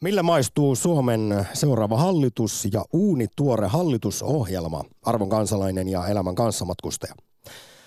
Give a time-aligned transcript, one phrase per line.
[0.00, 7.14] Millä maistuu Suomen seuraava hallitus ja uunituore hallitusohjelma, arvon kansalainen ja elämän kanssamatkustaja?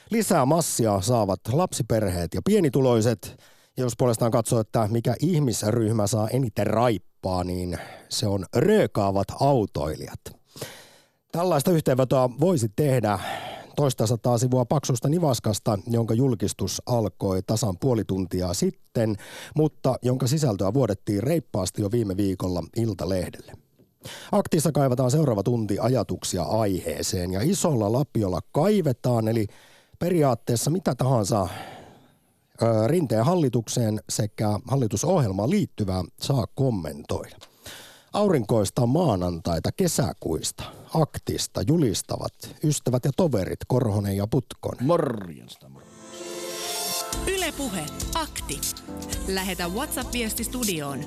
[0.09, 3.35] Lisää massia saavat lapsiperheet ja pienituloiset.
[3.77, 7.77] Ja jos puolestaan katsoo, että mikä ihmisryhmä saa eniten raippaa, niin
[8.09, 10.21] se on röökaavat autoilijat.
[11.31, 13.19] Tällaista yhteenvetoa voisi tehdä
[13.81, 19.15] toista sataa sivua paksusta nivaskasta, jonka julkistus alkoi tasan puoli tuntia sitten,
[19.55, 23.53] mutta jonka sisältöä vuodettiin reippaasti jo viime viikolla Iltalehdelle.
[24.31, 29.47] Aktissa kaivataan seuraava tunti ajatuksia aiheeseen ja isolla lapiolla kaivetaan, eli
[29.99, 31.47] periaatteessa mitä tahansa
[32.87, 37.35] rinteen hallitukseen sekä hallitusohjelmaan liittyvää saa kommentoida.
[38.13, 40.63] Aurinkoista maanantaita kesäkuista,
[40.93, 44.75] aktista julistavat ystävät ja toverit Korhonen ja Putkon.
[44.79, 46.01] Morjesta, morjesta.
[47.27, 48.61] Ylepuhe akti.
[49.27, 50.99] Lähetä WhatsApp-viesti studioon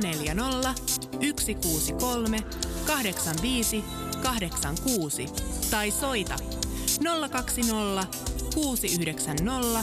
[0.00, 0.74] 040
[1.40, 2.38] 163
[2.86, 3.84] 85
[4.22, 5.26] 86
[5.70, 6.36] tai soita
[7.30, 8.06] 020
[8.54, 9.82] 690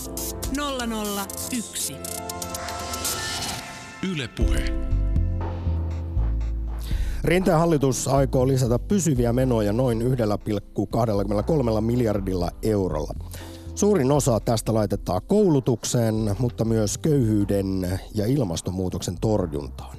[1.51, 1.93] 001.
[4.03, 5.02] Ylepuhe.
[7.23, 13.13] Rinteen hallitus aikoo lisätä pysyviä menoja noin 1,23 miljardilla eurolla.
[13.75, 19.97] Suurin osa tästä laitetaan koulutukseen, mutta myös köyhyyden ja ilmastonmuutoksen torjuntaan.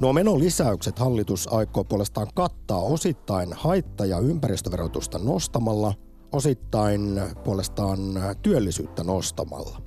[0.00, 5.94] Nuo menolisäykset hallitus aikoo puolestaan kattaa osittain haitta- ja ympäristöverotusta nostamalla,
[6.32, 8.00] osittain puolestaan
[8.42, 9.82] työllisyyttä nostamalla.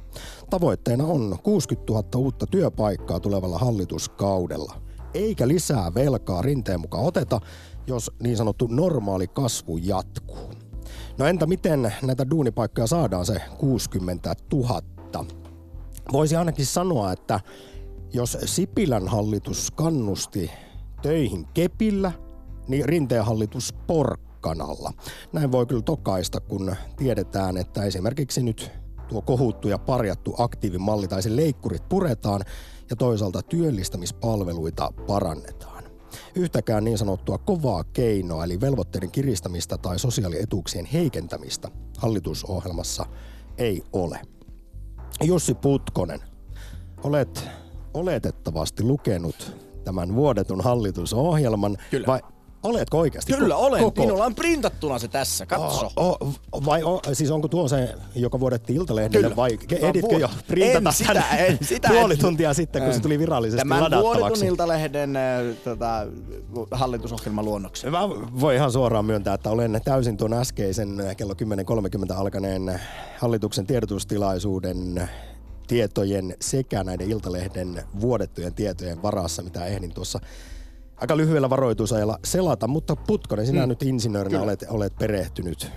[0.50, 4.74] Tavoitteena on 60 000 uutta työpaikkaa tulevalla hallituskaudella–
[5.14, 7.40] eikä lisää velkaa rinteen mukaan oteta,
[7.88, 10.52] jos niin sanottu normaali kasvu jatkuu.
[11.18, 14.82] No entä miten näitä duunipaikkoja saadaan se 60 000?
[16.12, 17.40] Voisi ainakin sanoa, että
[18.14, 20.52] jos Sipilän hallitus kannusti
[21.02, 22.12] töihin kepillä,
[22.68, 24.94] niin rinteen hallitus porkkanalla.
[25.34, 28.72] Näin voi kyllä tokaista, kun tiedetään, että esimerkiksi nyt
[29.08, 32.42] tuo kohuttu ja parjattu aktiivimalli tai se leikkurit puretaan
[32.92, 35.84] ja toisaalta työllistämispalveluita parannetaan.
[36.36, 43.06] Yhtäkään niin sanottua kovaa keinoa eli velvoitteiden kiristämistä tai sosiaalietuuksien heikentämistä hallitusohjelmassa
[43.58, 44.22] ei ole.
[45.24, 46.20] Jussi Putkonen,
[47.04, 47.48] olet
[47.94, 51.78] oletettavasti lukenut tämän vuodetun hallitusohjelman.
[51.92, 52.08] Kyllä.
[52.08, 52.20] Vai
[52.64, 53.34] Oletko oikeasti?
[53.34, 53.84] Kyllä olen.
[53.84, 54.02] Koko...
[54.02, 55.46] Minulla on printattuna se tässä.
[55.46, 55.90] Katso.
[55.96, 56.18] Oh,
[56.52, 59.36] oh, vai oh, siis onko tuo se, joka vuodettiin Iltalehdelle Kyllä.
[59.36, 62.20] vai editkö jo printata en sitä, en, sitä puoli en.
[62.20, 64.20] tuntia sitten, kun se tuli virallisesti Tämän ladattavaksi?
[64.20, 65.18] vuodetun Iltalehden
[65.64, 66.08] tota,
[66.72, 67.92] hallitusohjelmaluonnoksen.
[67.92, 72.82] Mä voin ihan suoraan myöntää, että olen täysin tuon äskeisen kello 10.30 alkaneen
[73.20, 75.10] hallituksen tiedotustilaisuuden
[75.68, 80.20] tietojen sekä näiden Iltalehden vuodettujen tietojen varassa, mitä ehdin tuossa
[81.02, 82.68] aika lyhyellä varoitusajalla selata.
[82.68, 83.66] Mutta Putkonen, sinä Mm.
[83.66, 83.70] mm.
[83.70, 85.72] nyt insinöörinä olet, olet perehtynyt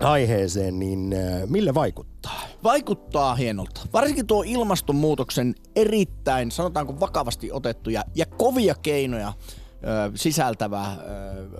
[0.00, 2.40] aiheeseen, niin äh, mille vaikuttaa?
[2.64, 3.80] Vaikuttaa hienolta.
[3.92, 9.32] Varsinkin tuo ilmastonmuutoksen erittäin, sanotaanko vakavasti otettuja ja kovia keinoja
[10.14, 10.94] sisältävä ö,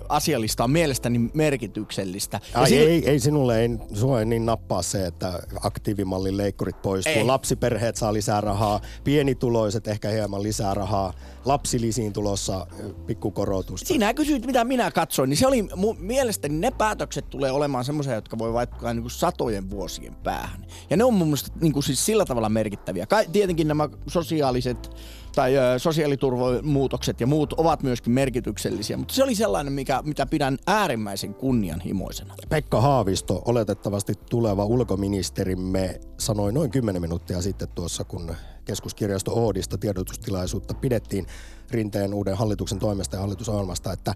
[0.09, 2.39] asialista on mielestäni merkityksellistä.
[2.53, 6.81] Ja Ai sillä- ei, ei sinulle ei, sua ei niin nappaa se, että aktiivimallin leikkurit
[6.81, 7.13] poistuu.
[7.13, 7.23] Ei.
[7.23, 11.13] Lapsiperheet saa lisää rahaa, pienituloiset ehkä hieman lisää rahaa,
[11.45, 13.87] lapsilisiin tulossa ö, pikkukorotusta.
[13.87, 18.13] Sinä kysyit, mitä minä katsoin, niin se oli mun mielestäni ne päätökset tulee olemaan semmoisia,
[18.15, 20.65] jotka voi vaikuttaa niin kuin satojen vuosien päähän.
[20.89, 23.05] Ja ne on mun mielestä niin kuin siis sillä tavalla merkittäviä.
[23.05, 24.89] Kai, tietenkin nämä sosiaaliset
[25.37, 30.57] tai ö, sosiaaliturvamuutokset ja muut ovat myöskin merkityksellisiä, mutta se oli sellainen, mikä, mitä pidän
[30.67, 32.33] äärimmäisen kunnianhimoisena.
[32.49, 40.73] Pekka Haavisto, oletettavasti tuleva ulkoministerimme, sanoi noin 10 minuuttia sitten tuossa, kun keskuskirjasto Oodista tiedotustilaisuutta
[40.73, 41.25] pidettiin
[41.71, 44.13] Rinteen uuden hallituksen toimesta ja hallitusohjelmasta, että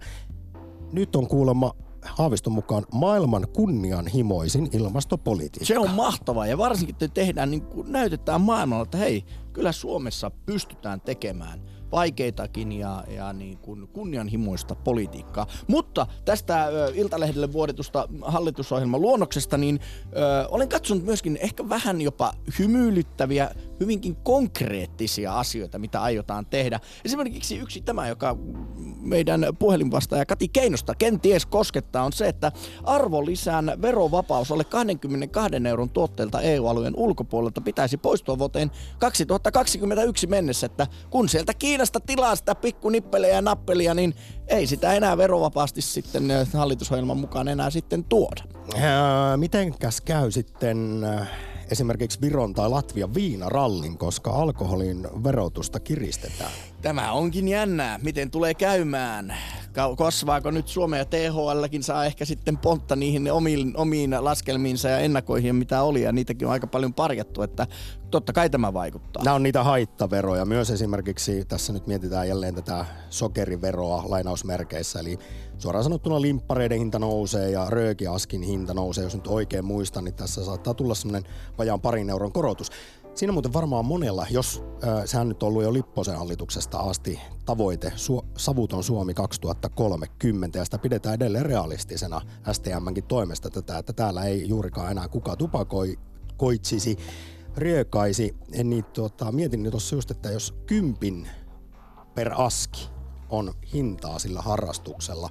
[0.92, 5.66] nyt on kuulemma Haaviston mukaan maailman kunnianhimoisin ilmastopolitiikka.
[5.66, 9.23] Se on mahtavaa ja varsinkin te tehdään, niin kuin näytetään maailmalla, että hei,
[9.53, 11.61] kyllä Suomessa pystytään tekemään
[11.91, 15.47] vaikeitakin ja, ja niin kuin kunnianhimoista politiikkaa.
[15.67, 19.79] Mutta tästä Iltalehdelle vuodetusta hallitusohjelman luonnoksesta, niin
[20.16, 26.79] ö, olen katsonut myöskin ehkä vähän jopa hymyilyttäviä, hyvinkin konkreettisia asioita, mitä aiotaan tehdä.
[27.05, 28.37] Esimerkiksi yksi tämä, joka
[29.01, 32.51] meidän puhelinvastaaja Kati Keinosta kenties koskettaa, on se, että
[32.83, 41.29] arvonlisän verovapaus alle 22 euron tuotteelta EU-alueen ulkopuolelta pitäisi poistua vuoteen 2021 mennessä, että kun
[41.29, 44.16] sieltä Kiinasta tilaa sitä pikkunippelejä ja nappelia, niin
[44.47, 48.43] ei sitä enää verovapaasti sitten ö, hallitusohjelman mukaan enää sitten tuoda.
[48.75, 51.29] Ää, Mitenkäs käy sitten äh,
[51.72, 56.52] esimerkiksi Viron tai Latvian viinarallin, koska alkoholin verotusta kiristetään.
[56.82, 59.38] Tämä onkin jännää, miten tulee käymään.
[59.97, 65.56] Kasvaako nyt Suomea ja THLkin saa ehkä sitten pontta niihin omiin, omiin laskelmiinsa ja ennakoihin,
[65.56, 67.68] mitä oli, ja niitäkin on aika paljon parjattu, että
[68.12, 69.23] totta kai tämä vaikuttaa.
[69.23, 70.46] Nämä on niitä haittaveroja.
[70.46, 75.20] Myös esimerkiksi tässä nyt mietitään jälleen tätä sokeriveroa lainausmerkeissä, eli
[75.58, 79.03] suoraan sanottuna limppareiden hinta nousee ja röökiaskin hinta nousee.
[79.03, 82.70] Jos nyt oikein muistan, niin tässä saattaa tulla semmoinen vajaan parin euron korotus.
[83.16, 87.93] Siinä muuten varmaan monella, jos äh, sehän nyt on ollut jo Lipposen hallituksesta asti tavoite
[87.96, 92.22] su- Savuton Suomi 2030 ja sitä pidetään edelleen realistisena
[92.52, 95.99] STMnkin toimesta tätä, että täällä ei juurikaan enää kuka tupakoi,
[96.37, 96.97] koitsisi,
[97.58, 98.35] riekaisi.
[98.63, 101.28] Niin tota, mietin nyt tuossa just, että jos kympin
[102.16, 102.90] per aski
[103.29, 105.29] on hintaa sillä harrastuksella,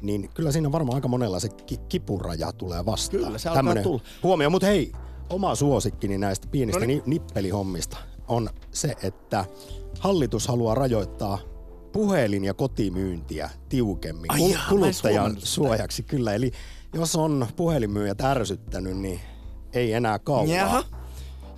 [0.00, 3.24] niin kyllä siinä varmaan aika monella se ki- kipuraja tulee vastaan.
[3.24, 4.02] Kyllä, se alkaa Tämmönen tulla.
[4.22, 4.92] Huomio, mutta hei,
[5.32, 7.02] oma suosikkini näistä pienistä no niin.
[7.06, 7.96] nippelihommista
[8.28, 9.44] on se, että
[10.00, 11.38] hallitus haluaa rajoittaa
[11.92, 15.46] puhelin- ja kotimyyntiä tiukemmin Ai jaa, kuluttajan sitä.
[15.46, 16.02] suojaksi.
[16.02, 16.52] Kyllä, eli
[16.94, 19.20] jos on puhelinmyyjät ärsyttänyt, niin
[19.72, 20.48] ei enää kauan.
[20.48, 20.84] Jaha.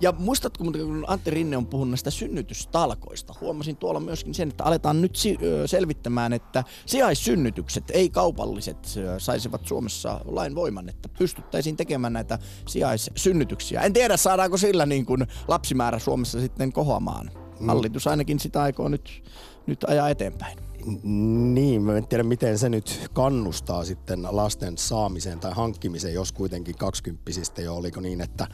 [0.01, 5.01] Ja muistatko, kun Antti Rinne on puhunut näistä synnytystalkoista, huomasin tuolla myöskin sen, että aletaan
[5.01, 8.77] nyt si- selvittämään, että sijaissynnytykset, ei kaupalliset,
[9.17, 13.81] saisivat Suomessa lain voiman, että pystyttäisiin tekemään näitä sijaissynnytyksiä.
[13.81, 17.31] En tiedä, saadaanko sillä niin kuin lapsimäärä Suomessa sitten kohoamaan.
[17.67, 19.23] Hallitus ainakin sitä aikoo nyt,
[19.67, 20.57] nyt ajaa eteenpäin.
[21.53, 26.75] Niin, mä en tiedä miten se nyt kannustaa sitten lasten saamiseen tai hankkimiseen, jos kuitenkin
[26.75, 28.47] kaksikymppisistä jo oliko niin, että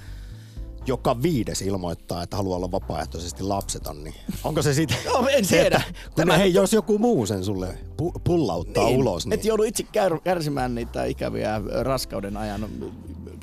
[0.87, 4.97] joka viides ilmoittaa, että haluaa olla vapaaehtoisesti lapseton, niin onko se sitten...
[5.05, 5.77] No, en se, tiedä.
[5.87, 9.33] Että, kun Tämä- hei, jos joku muu sen sulle pu- pullauttaa niin, ulos, niin...
[9.33, 12.69] Et joudu itse kär, kärsimään niitä ikäviä raskauden ajan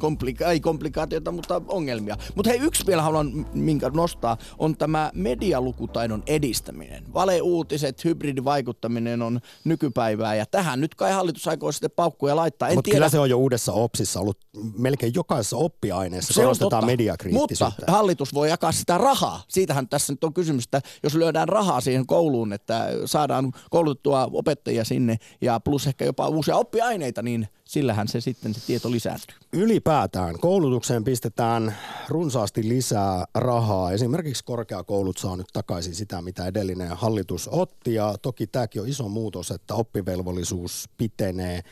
[0.01, 2.17] komplika- ei komplikaatioita, mutta ongelmia.
[2.35, 7.05] Mutta hei, yksi vielä haluan minkä nostaa, on tämä medialukutaidon edistäminen.
[7.15, 12.69] Valeuutiset, hybridivaikuttaminen on nykypäivää ja tähän nyt kai hallitus aikoo sitten paukkuja laittaa.
[12.69, 12.97] En Mutta tiedä.
[12.97, 14.39] kyllä se on jo uudessa OPSissa ollut
[14.79, 16.87] melkein jokaisessa oppiaineessa Se on korostetaan totta.
[16.87, 17.65] mediakriittisyyttä.
[17.79, 19.43] Mutta hallitus voi jakaa sitä rahaa.
[19.49, 24.85] Siitähän tässä nyt on kysymys, että jos lyödään rahaa siihen kouluun, että saadaan koulutettua opettajia
[24.85, 29.37] sinne ja plus ehkä jopa uusia oppiaineita, niin sillähän se sitten se tieto lisääntyy.
[29.53, 31.77] Ylipäätään koulutukseen pistetään
[32.09, 33.93] runsaasti lisää rahaa.
[33.93, 37.95] Esimerkiksi korkeakoulut saa nyt takaisin sitä, mitä edellinen hallitus otti.
[37.95, 41.63] Ja toki tämäkin on iso muutos, että oppivelvollisuus pitenee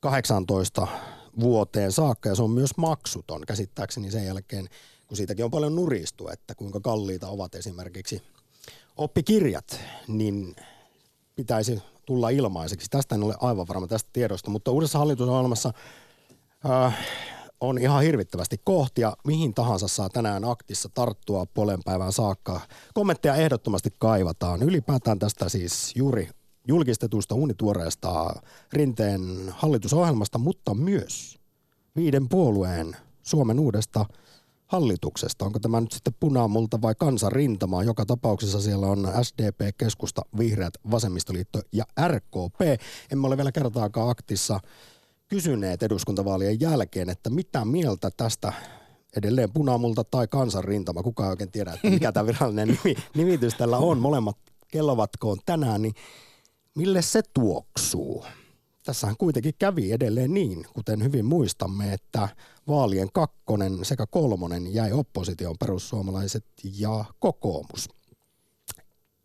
[0.00, 0.86] 18
[1.40, 3.42] vuoteen saakka ja se on myös maksuton.
[3.46, 4.68] Käsittääkseni sen jälkeen,
[5.06, 8.22] kun siitäkin on paljon nuristu, että kuinka kalliita ovat esimerkiksi
[8.96, 10.56] oppikirjat, niin
[11.36, 12.86] pitäisi tulla ilmaiseksi.
[12.90, 15.72] Tästä en ole aivan varma tästä tiedosta, mutta uudessa hallitusohjelmassa
[16.70, 16.98] äh,
[17.60, 19.12] on ihan hirvittävästi kohtia.
[19.26, 22.60] Mihin tahansa saa tänään aktissa tarttua puolen päivän saakka.
[22.94, 24.62] Kommentteja ehdottomasti kaivataan.
[24.62, 26.28] Ylipäätään tästä siis juuri
[26.68, 28.40] julkistetusta unituoreesta
[28.72, 31.38] Rinteen hallitusohjelmasta, mutta myös
[31.96, 34.06] viiden puolueen Suomen uudesta
[34.70, 35.44] hallituksesta.
[35.44, 37.82] Onko tämä nyt sitten punamulta vai kansanrintama?
[37.82, 42.82] Joka tapauksessa siellä on SDP, keskusta, vihreät, vasemmistoliitto ja RKP.
[43.12, 44.60] Emme ole vielä kertaakaan aktissa
[45.28, 48.52] kysyneet eduskuntavaalien jälkeen, että mitä mieltä tästä
[49.16, 53.78] edelleen punamulta tai kansanrintama, kukaan ei oikein tiedä, että mikä tämä virallinen nimi, nimitys tällä
[53.78, 53.98] on.
[53.98, 54.36] Molemmat
[54.68, 55.94] kellovatkoon tänään, niin
[56.74, 58.24] mille se tuoksuu?
[58.90, 62.28] Tässähän kuitenkin kävi edelleen niin, kuten hyvin muistamme, että
[62.68, 66.44] vaalien kakkonen sekä kolmonen jäi opposition perussuomalaiset
[66.78, 67.88] ja kokoomus.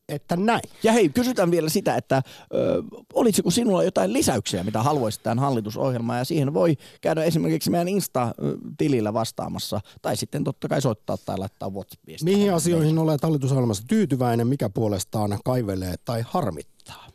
[0.09, 0.61] Että näin.
[0.83, 2.21] Ja hei, kysytään vielä sitä, että
[2.53, 7.87] ö, olisiko sinulla jotain lisäyksiä, mitä haluaisit tähän hallitusohjelmaan, ja siihen voi käydä esimerkiksi meidän
[7.87, 12.33] Insta-tilillä vastaamassa, tai sitten totta kai soittaa tai laittaa WhatsApp-viestiä.
[12.33, 17.14] Mihin asioihin olet hallitusohjelmassa tyytyväinen, mikä puolestaan kaivelee tai harmittaa?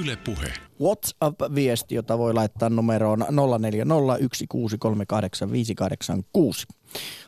[0.00, 0.52] Yle Puhe.
[0.80, 3.26] WhatsApp-viesti, jota voi laittaa numeroon 0401638586.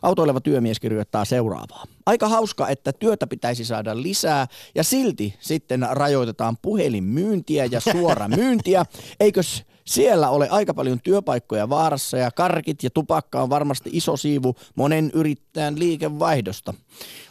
[0.02, 1.84] Autoileva työmies kirjoittaa seuraavaa.
[2.06, 8.84] Aika hauska, että työtä pitäisi saada lisää ja silti sitten rajoitetaan puhelinmyyntiä ja suora myyntiä.
[9.20, 14.56] Eikös siellä ole aika paljon työpaikkoja vaarassa ja karkit ja tupakka on varmasti iso siivu
[14.74, 16.74] monen yrittäjän liikevaihdosta.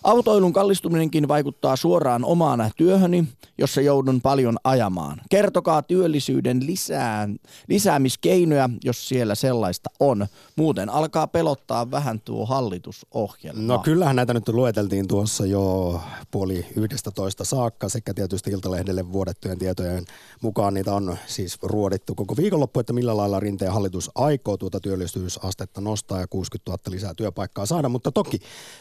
[0.06, 3.26] Autoilun kallistuminenkin vaikuttaa suoraan omaan työhöni,
[3.58, 5.22] jossa joudun paljon ajamaan.
[5.30, 7.38] Kertokaa työllisyyden lisään,
[7.70, 10.28] lisäämiskeinoja, jos siellä sellaista on.
[10.56, 13.62] Muuten alkaa pelottaa vähän tuo hallitusohjelma.
[13.62, 19.60] No kyllähän näitä nyt lueteltiin tuossa jo puoli yhdestä toista saakka sekä tietysti Iltalehdelle vuodettujen
[19.60, 20.06] tietojen
[20.42, 25.82] mukaan niitä on siis ruodittu koko viikonloppu, että millä lailla Rinteen hallitus aikoo tuota työllisyysastetta
[25.82, 28.40] nostaa ja 60 000 lisää työpaikkaa saada, mutta toki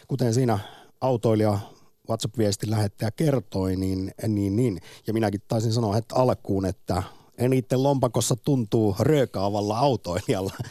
[0.08, 0.58] kuten siinä
[1.00, 1.58] autoilija
[2.08, 7.02] WhatsApp-viestin lähettäjä kertoi, niin, niin, niin, ja minäkin taisin sanoa että alkuun, että
[7.38, 10.52] eniten lompakossa tuntuu röökaavalla autoilijalla.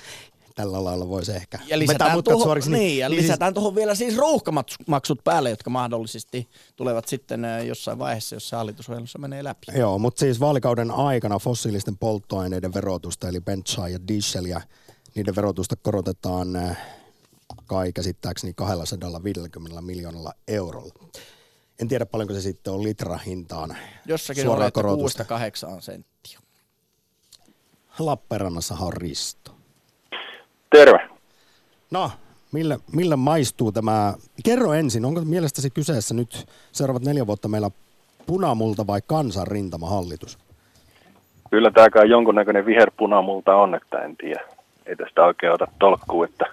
[0.55, 2.71] Tällä lailla voisi ehkä ja vetää mutkat tuohon, suoriksi.
[2.71, 7.99] Niin, ja niin lisätään siis, tuohon vielä siis ruuhkamaksut päälle, jotka mahdollisesti tulevat sitten jossain
[7.99, 9.65] vaiheessa, jos se hallitusohjelmassa menee läpi.
[9.75, 14.61] Joo, mutta siis vaalikauden aikana fossiilisten polttoaineiden verotusta, eli bensaa ja dieseliä,
[15.15, 16.47] niiden verotusta korotetaan
[17.65, 20.93] kai käsittääkseni 250 miljoonalla eurolla.
[21.81, 23.77] En tiedä paljonko se sitten on litrahintaan.
[24.05, 26.39] Jossakin on, että 6-8 senttiä.
[27.99, 29.51] Lappeenrannassa on Risto.
[30.69, 31.09] Terve.
[31.91, 32.11] No,
[32.51, 34.13] millä, millä maistuu tämä?
[34.43, 37.71] Kerro ensin, onko mielestäsi kyseessä nyt seuraavat neljä vuotta meillä
[38.25, 40.37] punamulta vai kansanrintamahallitus?
[41.51, 44.41] Kyllä tämä kai jonkunnäköinen viherpunamulta on, että en tiedä.
[44.85, 46.45] Ei tästä oikein ota tolkkuu, että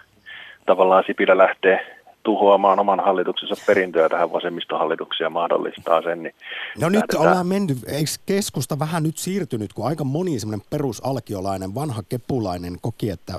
[0.70, 6.22] tavallaan Sipilä lähtee tuhoamaan oman hallituksensa perintöä tähän vasemmistohallitukseen ja mahdollistaa sen.
[6.22, 6.34] Niin
[6.80, 7.22] no nyt lähdetään...
[7.22, 13.10] ollaan mennyt, eikö keskusta vähän nyt siirtynyt, kun aika moni semmoinen perusalkiolainen, vanha kepulainen koki,
[13.10, 13.32] että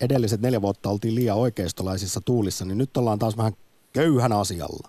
[0.00, 3.52] edelliset neljä vuotta oltiin liian oikeistolaisissa tuulissa, niin nyt ollaan taas vähän
[3.92, 4.88] köyhän asialla.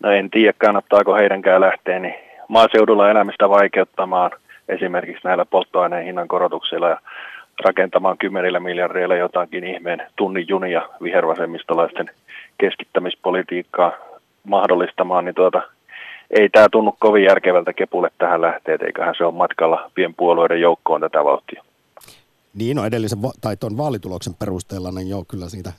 [0.00, 2.14] No en tiedä, kannattaako heidänkään lähteä niin
[2.48, 4.30] maaseudulla elämistä vaikeuttamaan
[4.68, 7.00] esimerkiksi näillä polttoaineen hinnan korotuksilla ja
[7.64, 12.10] rakentamaan kymmenillä miljardeilla jotakin ihmeen tunnin junia vihervasemmistolaisten
[12.58, 13.92] keskittämispolitiikkaa
[14.44, 15.62] mahdollistamaan, niin tuota,
[16.30, 21.24] ei tämä tunnu kovin järkevältä kepulle tähän lähteet, eiköhän se ole matkalla pienpuolueiden joukkoon tätä
[21.24, 21.64] vauhtia.
[22.54, 25.72] Niin, no edellisen va- tai tuon vaalituloksen perusteella, niin joo, kyllä siitä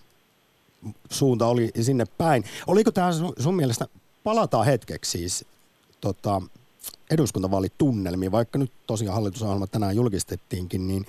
[1.10, 2.44] suunta oli sinne päin.
[2.68, 3.86] Oliko tämä sun, sun mielestä,
[4.24, 5.46] palataan hetkeksi siis
[6.02, 6.42] tota,
[7.12, 11.06] eduskuntavaalitunnelmiin, vaikka nyt tosiaan hallitusohjelma tänään julkistettiinkin, niin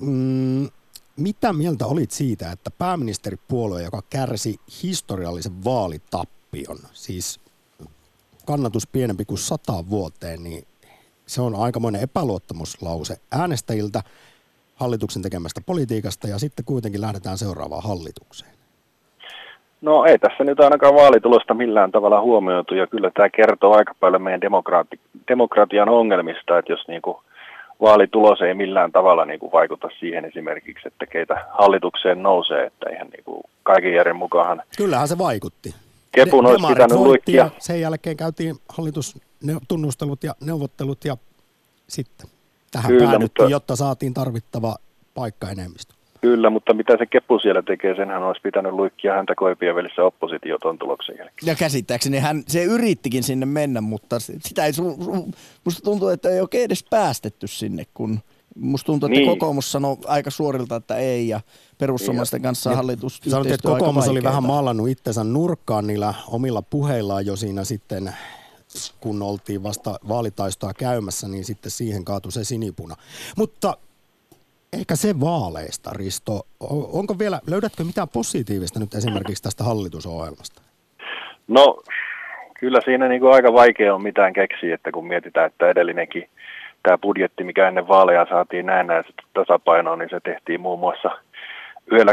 [0.00, 0.68] mm,
[1.16, 7.40] mitä mieltä olit siitä, että pääministeripuolue, joka kärsi historiallisen vaalitappion, siis
[8.46, 10.64] kannatus pienempi kuin sata vuoteen, niin
[11.26, 14.02] se on aikamoinen epäluottamuslause äänestäjiltä
[14.74, 18.52] hallituksen tekemästä politiikasta ja sitten kuitenkin lähdetään seuraavaan hallitukseen.
[19.80, 24.22] No ei tässä nyt ainakaan vaalitulosta millään tavalla huomioitu ja kyllä tämä kertoo aika paljon
[24.22, 27.16] meidän demokraati, demokratian ongelmista, että jos niin kuin
[27.80, 33.08] vaalitulos ei millään tavalla niin kuin vaikuta siihen esimerkiksi, että keitä hallitukseen nousee, että ihan
[33.08, 34.62] niin kuin kaiken järjen mukaan.
[34.76, 35.74] Kyllähän se vaikutti.
[36.12, 37.50] Kepun olisi pitänyt luikkia.
[37.58, 41.16] Sen jälkeen käytiin hallitustunnustelut ja neuvottelut ja
[41.88, 42.26] sitten
[42.70, 43.52] tähän Kyllä, päädyttiin, mutta...
[43.52, 44.76] jotta saatiin tarvittava
[45.14, 45.94] paikkaenemmistö.
[46.22, 50.58] Kyllä, mutta mitä se Kepu siellä tekee, senhän olisi pitänyt luikkia häntä koipien välissä oppositio
[50.58, 51.46] tuon tuloksen jälkeen.
[51.46, 54.72] Ja käsittääkseni hän, se yrittikin sinne mennä, mutta sitä ei,
[55.64, 58.20] musta tuntuu, että ei oikein edes päästetty sinne, kun
[58.56, 59.28] musta tuntuu, että niin.
[59.30, 61.40] kokoomus sanoi aika suorilta, että ei ja
[61.78, 62.42] perussuomalaisten niin.
[62.42, 67.36] kanssa ja hallitus Sanoit, että kokoomus oli vähän maalannut itsensä nurkkaan niillä omilla puheillaan jo
[67.36, 68.14] siinä sitten
[69.00, 72.96] kun oltiin vasta vaalitaistoa käymässä, niin sitten siihen kaatui se sinipuna.
[73.36, 73.76] Mutta
[74.78, 76.32] Ehkä se vaaleista, Risto.
[76.92, 80.62] Onko vielä, löydätkö mitään positiivista nyt esimerkiksi tästä hallitusohjelmasta?
[81.48, 81.76] No,
[82.60, 86.28] kyllä siinä niin kuin aika vaikea on mitään keksiä, että kun mietitään, että edellinenkin
[86.82, 88.86] tämä budjetti, mikä ennen vaaleja saatiin näin
[89.34, 91.10] tasapainoon, niin se tehtiin muun muassa
[91.86, 92.12] yhdellä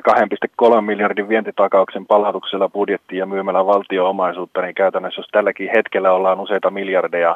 [0.70, 6.72] 2,3 miljardin vientitakauksen palautuksella budjettiin ja myymällä valtio-omaisuutta, niin käytännössä jos tälläkin hetkellä ollaan useita
[6.72, 7.36] miljardeja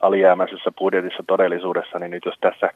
[0.00, 2.70] alijäämäisessä budjetissa todellisuudessa, niin nyt jos tässä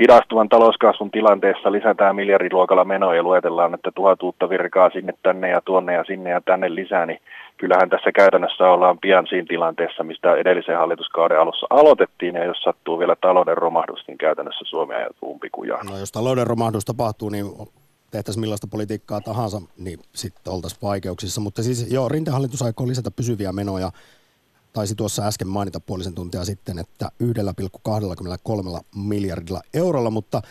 [0.00, 5.60] hidastuvan talouskasvun tilanteessa lisätään miljardiluokalla menoja ja luetellaan, että tuhat uutta virkaa sinne tänne ja
[5.64, 7.20] tuonne ja sinne ja tänne lisää, niin
[7.56, 12.98] kyllähän tässä käytännössä ollaan pian siinä tilanteessa, mistä edellisen hallituskauden alussa aloitettiin, ja jos sattuu
[12.98, 15.86] vielä talouden romahdus, niin käytännössä Suomi ajatuu umpikujaan.
[15.86, 17.46] No jos talouden romahdus tapahtuu, niin
[18.10, 21.40] tehtäisiin millaista politiikkaa tahansa, niin sitten oltaisiin vaikeuksissa.
[21.40, 23.90] Mutta siis joo, rintahallitus aikoo lisätä pysyviä menoja
[24.72, 30.42] taisi tuossa äsken mainita puolisen tuntia sitten, että 1,23 miljardilla eurolla, mutta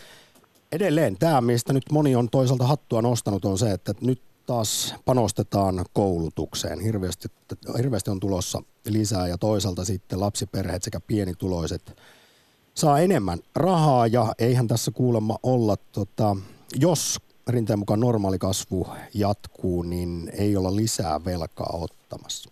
[0.71, 5.85] edelleen tämä, mistä nyt moni on toisaalta hattua nostanut, on se, että nyt taas panostetaan
[5.93, 6.79] koulutukseen.
[6.79, 7.27] Hirveästi,
[7.77, 11.97] hirveästi on tulossa lisää ja toisaalta sitten lapsiperheet sekä pienituloiset
[12.73, 16.35] saa enemmän rahaa ja eihän tässä kuulemma olla, tota,
[16.75, 22.49] jos rinteen mukaan normaali kasvu jatkuu, niin ei olla lisää velkaa ottamassa.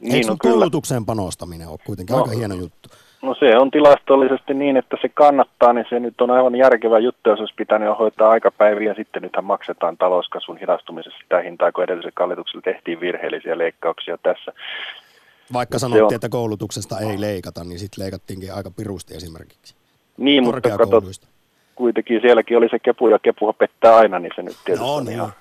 [0.00, 1.06] Niin, Eikö no koulutukseen kyllä.
[1.06, 2.88] panostaminen ole kuitenkin no, aika hieno juttu?
[3.22, 7.30] No se on tilastollisesti niin, että se kannattaa, niin se nyt on aivan järkevä juttu,
[7.30, 8.94] jos olisi pitänyt hoitaa aikapäiviä.
[8.94, 14.52] Sitten nythän maksetaan talouskasvun hidastumisessa sitä hintaa, kun edellisellä hallituksella tehtiin virheellisiä leikkauksia tässä.
[15.52, 19.74] Vaikka sanottiin, että koulutuksesta ei leikata, niin sitten leikattiinkin aika pirusti esimerkiksi.
[20.16, 21.04] Niin, mutta katsot,
[21.74, 25.08] kuitenkin sielläkin oli se kepu ja kepua pettää aina, niin se nyt tietysti no, on
[25.08, 25.32] ihan...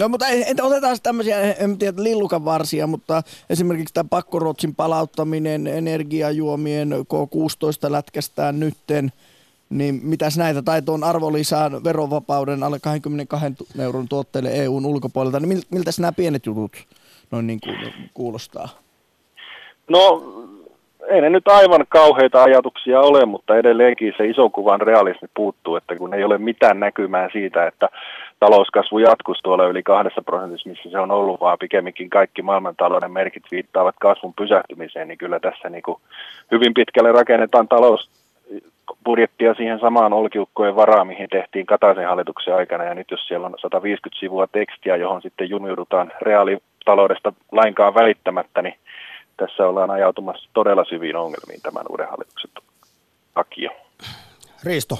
[0.00, 6.90] No mutta entä otetaan tämmöisiä, en tiedä lillukan varsia, mutta esimerkiksi tämä pakkoruotsin palauttaminen, energiajuomien
[6.92, 9.12] K16 lätkästään nytten,
[9.70, 13.46] niin mitäs näitä, tai tuon arvonlisään verovapauden alle 22
[13.78, 16.72] euron tuotteille EUn ulkopuolelta, niin miltä nämä pienet jutut
[17.30, 17.76] noin niin kuin
[18.14, 18.68] kuulostaa?
[19.88, 20.22] No
[21.08, 25.96] ei ne nyt aivan kauheita ajatuksia ole, mutta edelleenkin se iso kuvan realismi puuttuu, että
[25.96, 27.88] kun ei ole mitään näkymää siitä, että
[28.40, 33.42] talouskasvu jatkuisi tuolla yli kahdessa prosentissa, missä se on ollut, vaan pikemminkin kaikki maailmantalouden merkit
[33.50, 36.00] viittaavat kasvun pysähtymiseen, niin kyllä tässä niin kuin
[36.50, 38.10] hyvin pitkälle rakennetaan talous,
[39.04, 43.54] budjettia siihen samaan olkiukkojen varaan, mihin tehtiin Kataisen hallituksen aikana, ja nyt jos siellä on
[43.62, 48.74] 150 sivua tekstiä, johon sitten jumiudutaan reaalitaloudesta lainkaan välittämättä, niin
[49.36, 52.50] tässä ollaan ajautumassa todella syviin ongelmiin tämän uuden hallituksen
[53.34, 53.70] takia.
[54.64, 54.98] Riisto,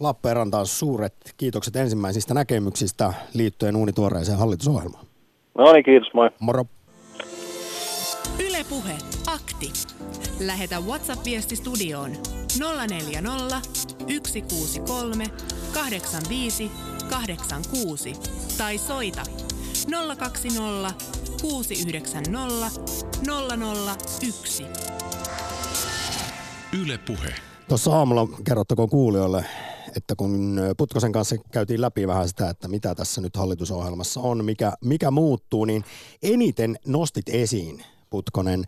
[0.00, 5.06] Lappeenrantaan suuret kiitokset ensimmäisistä näkemyksistä liittyen uunituoreeseen hallitusohjelmaan.
[5.58, 6.30] No niin, kiitos, moi.
[6.40, 6.64] Moro.
[8.48, 8.92] Ylepuhe
[9.26, 9.72] akti.
[10.40, 12.10] Lähetä WhatsApp-viesti studioon
[12.88, 13.60] 040
[14.24, 15.24] 163
[15.74, 16.70] 85
[17.10, 18.12] 86
[18.58, 19.22] tai soita
[20.18, 20.92] 020
[21.42, 22.70] 690
[24.26, 24.66] 001.
[26.82, 27.34] Yle Puhe.
[27.68, 29.44] Tuossa aamulla kerrottakoon kuulijoille,
[29.96, 34.72] että kun Putkosen kanssa käytiin läpi vähän sitä, että mitä tässä nyt hallitusohjelmassa on, mikä,
[34.84, 35.84] mikä muuttuu, niin
[36.22, 38.64] eniten nostit esiin, Putkonen,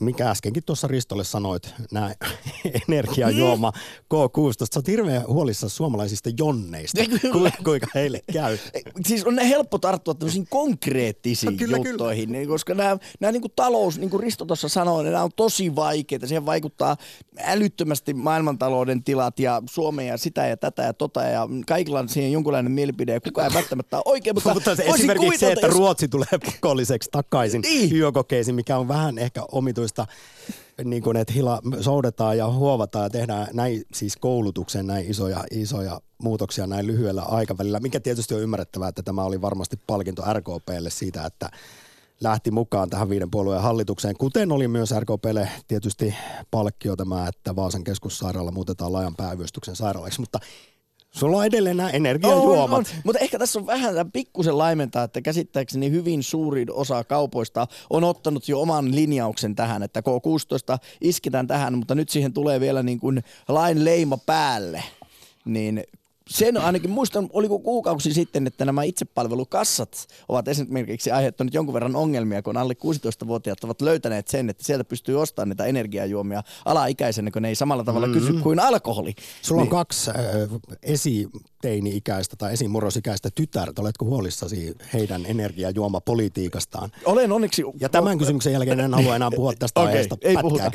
[0.00, 2.14] mikä äskenkin tuossa Ristolle sanoit, nämä
[2.88, 3.72] energiajuoma
[4.14, 4.66] K16.
[4.72, 8.58] Sä oot hirveän huolissa suomalaisista jonneista, Ku, kuinka heille käy.
[9.06, 12.38] Siis on ne helppo tarttua tämmöisiin konkreettisiin no, kyllä, juttoihin, kyllä.
[12.38, 15.76] Niin, koska nämä, nämä niin kuin talous, niin kuin Risto tuossa sanoi, nämä on tosi
[15.76, 16.26] vaikeita.
[16.26, 16.96] Siihen vaikuttaa
[17.38, 22.32] älyttömästi maailmantalouden tilat ja Suomea ja sitä ja tätä ja tota ja kaikilla on siihen
[22.32, 24.36] jonkunlainen mielipide ja kukaan ei välttämättä ole oikein.
[24.36, 25.76] Mutta, mutta esimerkiksi se, että jos...
[25.76, 27.96] Ruotsi tulee pakolliseksi takaisin niin.
[27.96, 30.06] yökokeisiin, mikä on vähän ehkä omi omituista,
[30.84, 36.00] niin kuin, että hila, soudetaan ja huovataan ja tehdään näin siis koulutukseen näin isoja, isoja
[36.22, 41.26] muutoksia näin lyhyellä aikavälillä, mikä tietysti on ymmärrettävää, että tämä oli varmasti palkinto RKPlle siitä,
[41.26, 41.50] että
[42.20, 46.14] lähti mukaan tähän viiden puolueen hallitukseen, kuten oli myös RKPlle tietysti
[46.50, 50.38] palkkio tämä, että Vaasan keskussairaala muutetaan laajan pääyöstyksen sairaalaksi, mutta
[51.12, 52.78] Sulla on edelleen nämä energiajuomat.
[52.78, 53.00] On, on.
[53.04, 58.48] Mutta ehkä tässä on vähän pikkusen laimentaa, että käsittääkseni hyvin suurin osa kaupoista on ottanut
[58.48, 63.22] jo oman linjauksen tähän, että K16 isketään tähän, mutta nyt siihen tulee vielä niin kuin
[63.48, 64.82] lain leima päälle.
[65.44, 65.84] Niin
[66.28, 72.42] sen ainakin muistan, oliko kuukausi sitten, että nämä itsepalvelukassat ovat esimerkiksi aiheuttaneet jonkun verran ongelmia,
[72.42, 77.48] kun alle 16-vuotiaat ovat löytäneet sen, että sieltä pystyy ostamaan niitä energiajuomia alaikäisenä, kun ne
[77.48, 78.26] ei samalla tavalla mm-hmm.
[78.26, 79.14] kysy kuin alkoholi.
[79.42, 79.72] Sulla niin.
[79.72, 80.16] on kaksi äh,
[81.62, 83.82] esiteini-ikäistä tai esimurrosikäistä tytärtä.
[83.82, 86.90] Oletko huolissasi heidän energiajuomapolitiikastaan?
[87.04, 87.62] Olen onneksi...
[87.80, 90.70] Ja tämän kysymyksen jälkeen en halua enää puhua tästä okay, aiheesta ei puhuta.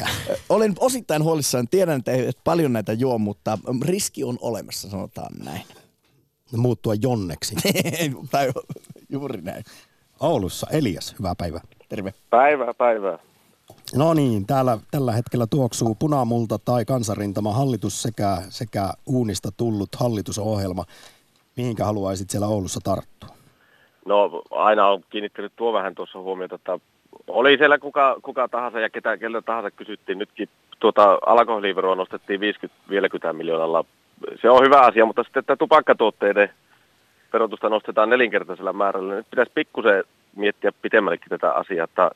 [0.50, 1.68] Olen osittain huolissaan.
[1.68, 5.62] Tiedän, että ei paljon näitä juo, mutta riski on olemassa, sanotaan näin.
[6.58, 7.56] Muuttua jonneksi.
[8.32, 8.52] tai
[9.10, 9.64] juuri näin.
[10.20, 11.62] Oulussa Elias, hyvää päivää.
[11.90, 12.14] Terve.
[12.30, 13.20] Päivää, päivää.
[13.96, 20.84] No niin, täällä tällä hetkellä tuoksuu punamulta tai kansanrintama hallitus sekä, sekä uunista tullut hallitusohjelma.
[21.58, 23.30] Mihinkä haluaisit siellä Oulussa tarttua?
[24.06, 26.80] No aina on kiinnittänyt tuo vähän tuossa huomiota, että
[27.28, 30.18] oli siellä kuka, kuka tahansa ja ketä, keltä tahansa kysyttiin.
[30.18, 33.86] Nytkin tuota alkoholiveroa nostettiin 50-50 miljoonalla
[34.42, 36.50] se on hyvä asia, mutta sitten että tupakkatuotteiden
[37.34, 39.16] verotusta nostetaan nelinkertaisella määrällä.
[39.16, 40.04] Nyt pitäisi pikkusen
[40.36, 41.84] miettiä pitemmällekin tätä asiaa.
[41.84, 42.12] Että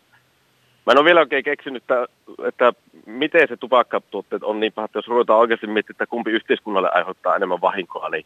[0.85, 2.07] mä en ole vielä oikein keksinyt, että,
[2.47, 2.73] että
[3.05, 7.61] miten se tupakkatuotteet on niin pahat, jos ruvetaan oikeasti miettiä, että kumpi yhteiskunnalle aiheuttaa enemmän
[7.61, 8.25] vahinkoa, niin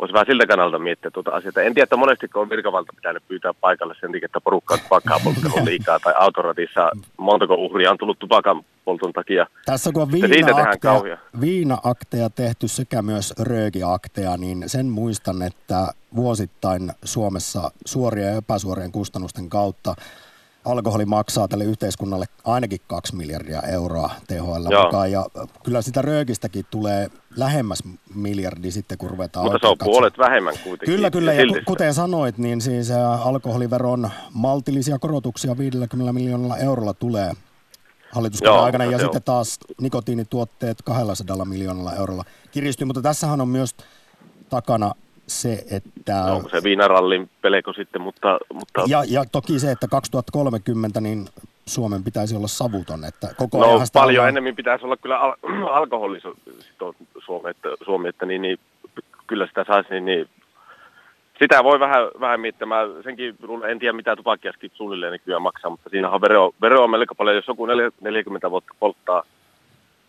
[0.00, 1.52] voisi vähän siltä kannalta miettiä tuota asiaa.
[1.62, 4.80] En tiedä, että monesti kun on virkavalta pitänyt pyytää paikalle sen takia, että porukka on
[4.80, 9.46] tupakkaa polttanut liikaa tai autoratissa montako uhria on tullut tupakan polton takia.
[9.66, 17.70] Tässä kun on viina-akteja, viina-akteja tehty sekä myös röökiakteja, niin sen muistan, että vuosittain Suomessa
[17.84, 19.94] suorien ja epäsuorien kustannusten kautta
[20.64, 24.84] alkoholi maksaa tälle yhteiskunnalle ainakin kaksi miljardia euroa THL Joo.
[24.84, 25.12] mukaan.
[25.12, 25.26] Ja
[25.64, 27.82] kyllä sitä röökistäkin tulee lähemmäs
[28.14, 29.92] miljardi sitten, kun ruvetaan Mutta se on katsomaan.
[29.94, 30.94] puolet vähemmän kuitenkin.
[30.94, 31.32] Kyllä, kyllä.
[31.32, 32.90] Ja kuten sanoit, niin siis
[33.24, 37.32] alkoholiveron maltillisia korotuksia 50 miljoonalla eurolla tulee
[38.12, 38.84] hallituskauden Joo, aikana.
[38.84, 39.00] Ja se on.
[39.00, 42.84] sitten taas nikotiinituotteet 200 miljoonalla eurolla kiristyy.
[42.84, 43.74] Mutta tässähän on myös
[44.50, 44.92] takana
[45.26, 46.24] se, että...
[46.24, 51.26] Onko se viinarallin peleko sitten, mutta, mutta Ja, ja toki se, että 2030 niin
[51.66, 53.04] Suomen pitäisi olla savuton.
[53.04, 55.36] Että koko no ajan paljon ollaan- enemmän pitäisi olla kyllä al-
[55.78, 56.20] alkoholi
[57.24, 58.58] Suomi, että, Suomi, että niin, niin,
[59.26, 60.28] kyllä sitä saisi, niin, niin
[61.38, 62.66] sitä voi vähän, vähän miettiä.
[62.66, 63.36] Mä senkin
[63.70, 67.36] en tiedä mitä tupakkiaskin suunnilleen nykyään maksaa, mutta siinä on vero, vero on melko paljon.
[67.36, 69.22] Jos joku neljä- 40 vuotta polttaa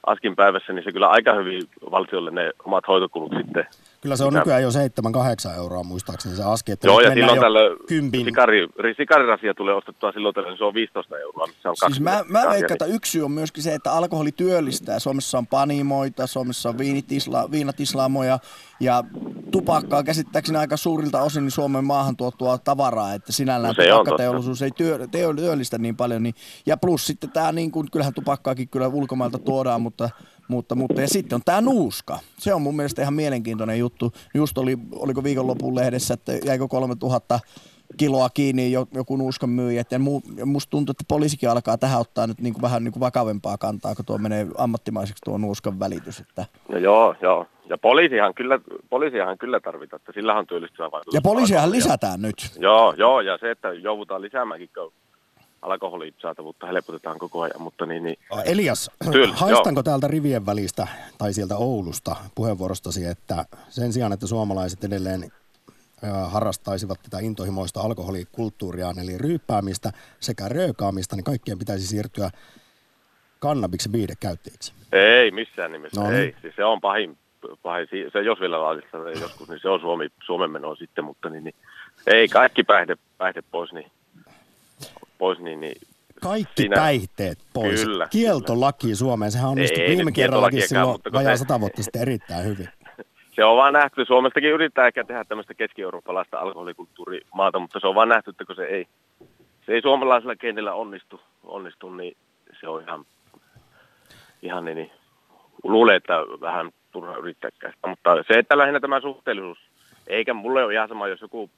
[0.05, 3.65] askin päivässä, niin se kyllä aika hyvin valtiolle ne omat hoitokulut sitten.
[4.05, 6.71] Kyllä se on Mitä- nykyään jo 7-8 euroa muistaakseni se aski.
[6.71, 7.39] Että Joo, ja silloin
[7.87, 8.25] kympin.
[8.25, 12.39] sikari, sikarirasia tulee ostettua silloin tällöin, se on 15 euroa, missä on Siis mä, 20
[12.39, 14.99] mä veikkaan, että yksi syy on myöskin se, että alkoholi työllistää.
[14.99, 18.39] Suomessa on panimoita, Suomessa on viinitisla, viinatislaamoja
[18.79, 19.03] ja
[19.51, 24.61] tupakkaa käsittääkseni aika suurilta osin niin Suomen maahan tuotua tavaraa, että sinällään No se tupakkateollisuus
[24.61, 26.23] ei työ, työ, työllistä niin paljon.
[26.23, 30.09] Niin, ja plus sitten tämä, niin kuin, kyllähän tupakkaakin kyllä ulkomailta tuodaan, mutta,
[30.47, 32.19] mutta, mutta ja sitten on tämä nuuska.
[32.37, 34.11] Se on mun mielestä ihan mielenkiintoinen juttu.
[34.33, 37.39] Just oli, oliko viikonlopun lehdessä, että jäikö 3000
[37.97, 39.83] kiloa kiinni jo- joku nuuskan myyjä.
[39.91, 42.91] Ja mu, ja musta tuntuu, että poliisikin alkaa tähän ottaa nyt niin kuin vähän niin
[42.91, 46.19] kuin vakavempaa kantaa, kun tuo menee ammattimaiseksi tuo nuuskan välitys.
[46.19, 46.45] Että.
[46.69, 47.47] No joo, joo.
[47.69, 51.13] Ja poliisihan kyllä, poliisihan kyllä tarvitaan, että sillä on työllistyvä vaikutus.
[51.13, 51.85] Ja poliisiahan Alkoholia.
[51.85, 52.35] lisätään nyt.
[52.59, 54.93] Joo, joo, ja se, että joudutaan lisäämäänkin, kun
[55.65, 61.33] alkoholin saatavuutta helpotetaan koko ajan, mutta niin, niin Elias, Kyllä, haistanko täältä rivien välistä tai
[61.33, 65.31] sieltä Oulusta puheenvuorostasi, että sen sijaan, että suomalaiset edelleen
[66.25, 72.29] harrastaisivat tätä intohimoista alkoholikulttuuria, eli ryyppäämistä sekä röökaamista, niin kaikkien pitäisi siirtyä
[73.39, 74.73] kannabiksen viidekäyttäjiksi.
[74.91, 76.19] ei missään nimessä, No niin.
[76.19, 76.35] ei.
[76.41, 77.17] Siis se on pahin,
[77.63, 81.43] pahin, se jos vielä laadissa joskus, niin se on Suomi, Suomen meno sitten, mutta niin,
[81.43, 81.55] niin
[82.07, 83.91] ei kaikki päihde, päihde pois, niin,
[85.17, 85.75] pois, niin, niin
[86.21, 87.83] Kaikki Siinä- päihteet pois.
[87.83, 92.69] Kyllä, Kieltolaki Suomeen, sehän onnistui Ei viime kerrallakin silloin vajaa sata vuotta sitten erittäin hyvin.
[93.35, 98.09] se on vaan nähty, Suomestakin yrittää ehkä tehdä tämmöistä keski-eurooppalaista alkoholikulttuurimaata, mutta se on vaan
[98.09, 98.87] nähty, että kun se ei,
[99.65, 102.17] se ei suomalaisella kentillä onnistu, onnistu niin
[102.59, 103.05] se on ihan,
[104.41, 104.91] ihan niin, niin
[105.63, 107.87] luulen, että vähän turha yrittääkään sitä.
[107.87, 109.57] Mutta se, että lähinnä tämä suhteellisuus,
[110.07, 111.49] eikä mulle ole ihan sama, jos joku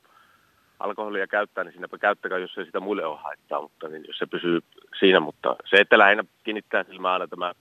[0.80, 4.26] alkoholia käyttää, niin siinäpä käyttäkää, jos ei sitä muille ole haittaa, mutta niin, jos se
[4.26, 4.60] pysyy
[5.00, 7.54] siinä, mutta se, että lähinnä kiinnittää silmään aina tämä,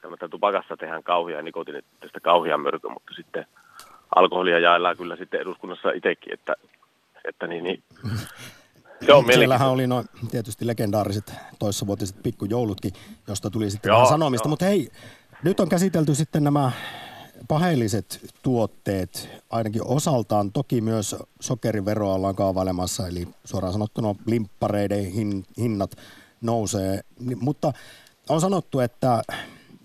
[0.00, 3.46] tämä että tupakassa tehdään kauhia ja nikotiinista kauhia mörkö, mutta sitten
[4.16, 6.54] alkoholia jaellaan kyllä sitten eduskunnassa itsekin, että,
[7.24, 7.82] että niin, niin
[9.06, 12.92] se on Siellähän oli no, tietysti legendaariset toissavuotiset pikkujoulutkin,
[13.28, 14.46] josta tuli sitten Joo, vähän sanomista.
[14.46, 14.50] joo.
[14.50, 14.88] Mutta hei,
[15.42, 16.72] nyt on käsitelty sitten nämä
[17.48, 25.96] paheelliset tuotteet, ainakin osaltaan toki myös sokeriveroa ollaan kaavailemassa, eli suoraan sanottuna limppareiden hin, hinnat
[26.40, 27.00] nousee.
[27.40, 27.72] Mutta
[28.28, 29.22] on sanottu, että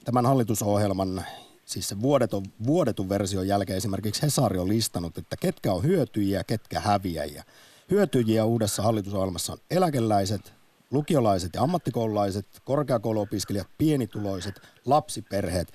[0.05, 1.25] tämän hallitusohjelman,
[1.65, 6.43] siis se vuodeton, vuodetun version jälkeen esimerkiksi Hesari on listannut, että ketkä on hyötyjiä ja
[6.43, 7.43] ketkä häviäjiä.
[7.91, 10.53] Hyötyjiä uudessa hallitusohjelmassa on eläkeläiset,
[10.91, 15.73] lukiolaiset ja ammattikoululaiset, korkeakouluopiskelijat, pienituloiset, lapsiperheet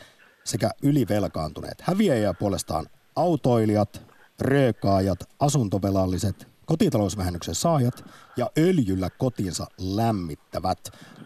[0.48, 1.80] sekä ylivelkaantuneet.
[1.80, 4.02] Häviäjiä puolestaan autoilijat,
[4.40, 8.04] röökaajat, asuntovelalliset, kotitalousvähennyksen saajat
[8.36, 10.78] ja öljyllä kotinsa lämmittävät.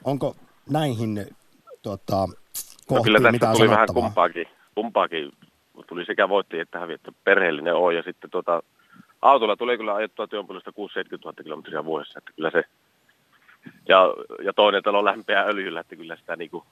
[0.04, 0.36] Onko
[0.70, 1.26] näihin
[1.82, 2.34] tota, No
[2.86, 4.02] kohtiin kyllä tästä mitään tuli vähän sanottavaa?
[4.02, 5.32] kumpaakin, kumpaakin.
[5.86, 7.94] Tuli sekä voitti että hävi, että perheellinen on.
[7.94, 8.62] Ja sitten tuota,
[9.22, 10.74] autolla tuli kyllä ajettua työn puolesta 6-70
[11.24, 12.18] 000 kilometriä vuodessa.
[12.18, 12.62] Että kyllä se,
[13.88, 16.64] ja, ja toinen talo lämpeää öljyllä, että kyllä sitä niinku,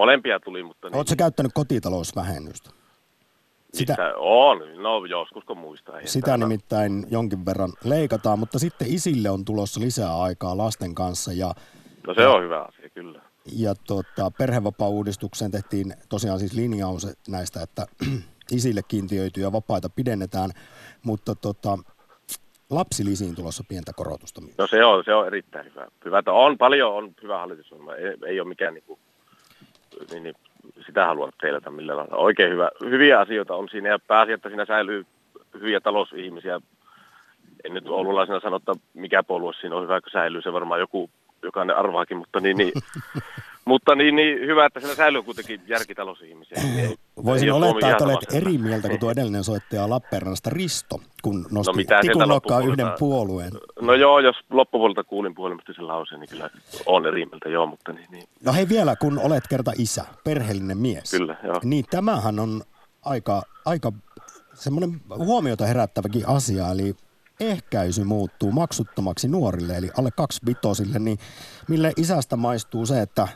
[0.00, 2.70] molempia tuli, mutta niin, Oletko käyttänyt kotitalousvähennystä?
[3.74, 5.98] Sitä, missä on, no joskus kun muistaa.
[6.00, 10.94] Ei sitä täällä- nimittäin jonkin verran leikataan, mutta sitten isille on tulossa lisää aikaa lasten
[10.94, 11.54] kanssa ja
[12.06, 13.22] No se on hyvä asia, kyllä.
[13.56, 17.86] Ja tota, perhevapaa-uudistukseen tehtiin tosiaan siis linjaus näistä, että
[18.58, 20.50] isille kiintiöityjä vapaita pidennetään,
[21.04, 21.78] mutta tota,
[22.70, 24.58] lapsilisiin tulossa pientä korotusta myös.
[24.58, 25.86] No se on, se on erittäin hyvä.
[26.04, 27.94] hyvä on paljon, on hyvä hallitusohjelma.
[27.94, 28.98] Ei, ei ole mikään niinku,
[30.10, 30.34] niin, niin,
[30.86, 32.16] sitä haluan teiltä millään lailla.
[32.16, 35.06] Oikein hyvä, hyviä asioita on siinä ja pääasia, että siinä säilyy
[35.54, 36.60] hyviä talousihmisiä.
[37.64, 40.42] En nyt oululaisena sano, että mikä puolue siinä on hyvä, kun säilyy.
[40.42, 41.10] Se varmaan joku,
[41.42, 42.72] jokainen arvaakin, mutta niin, niin,
[43.64, 46.58] mutta niin, niin hyvä, että siellä säilyy kuitenkin järkitalousihmisiä.
[47.24, 51.76] Voisin olettaa, että olet eri mieltä kuin tuo edellinen soittaja Lappeenrannasta Risto, kun nosti No
[51.76, 53.52] mitä tikun yhden puolueen.
[53.80, 56.50] No joo, jos loppupuolelta kuulin puhelimesta sen lauseen, niin kyllä
[56.86, 60.78] on eri mieltä, joo, mutta niin, niin No hei vielä, kun olet kerta isä, perheellinen
[60.78, 61.10] mies.
[61.10, 61.60] Kyllä, joo.
[61.64, 62.62] Niin tämähän on
[63.04, 63.92] aika, aika
[64.54, 66.94] semmoinen huomiota herättäväkin asia, eli
[67.40, 71.18] ehkäisy muuttuu maksuttomaksi nuorille, eli alle kaksivitosille, niin
[71.68, 73.28] mille isästä maistuu se, että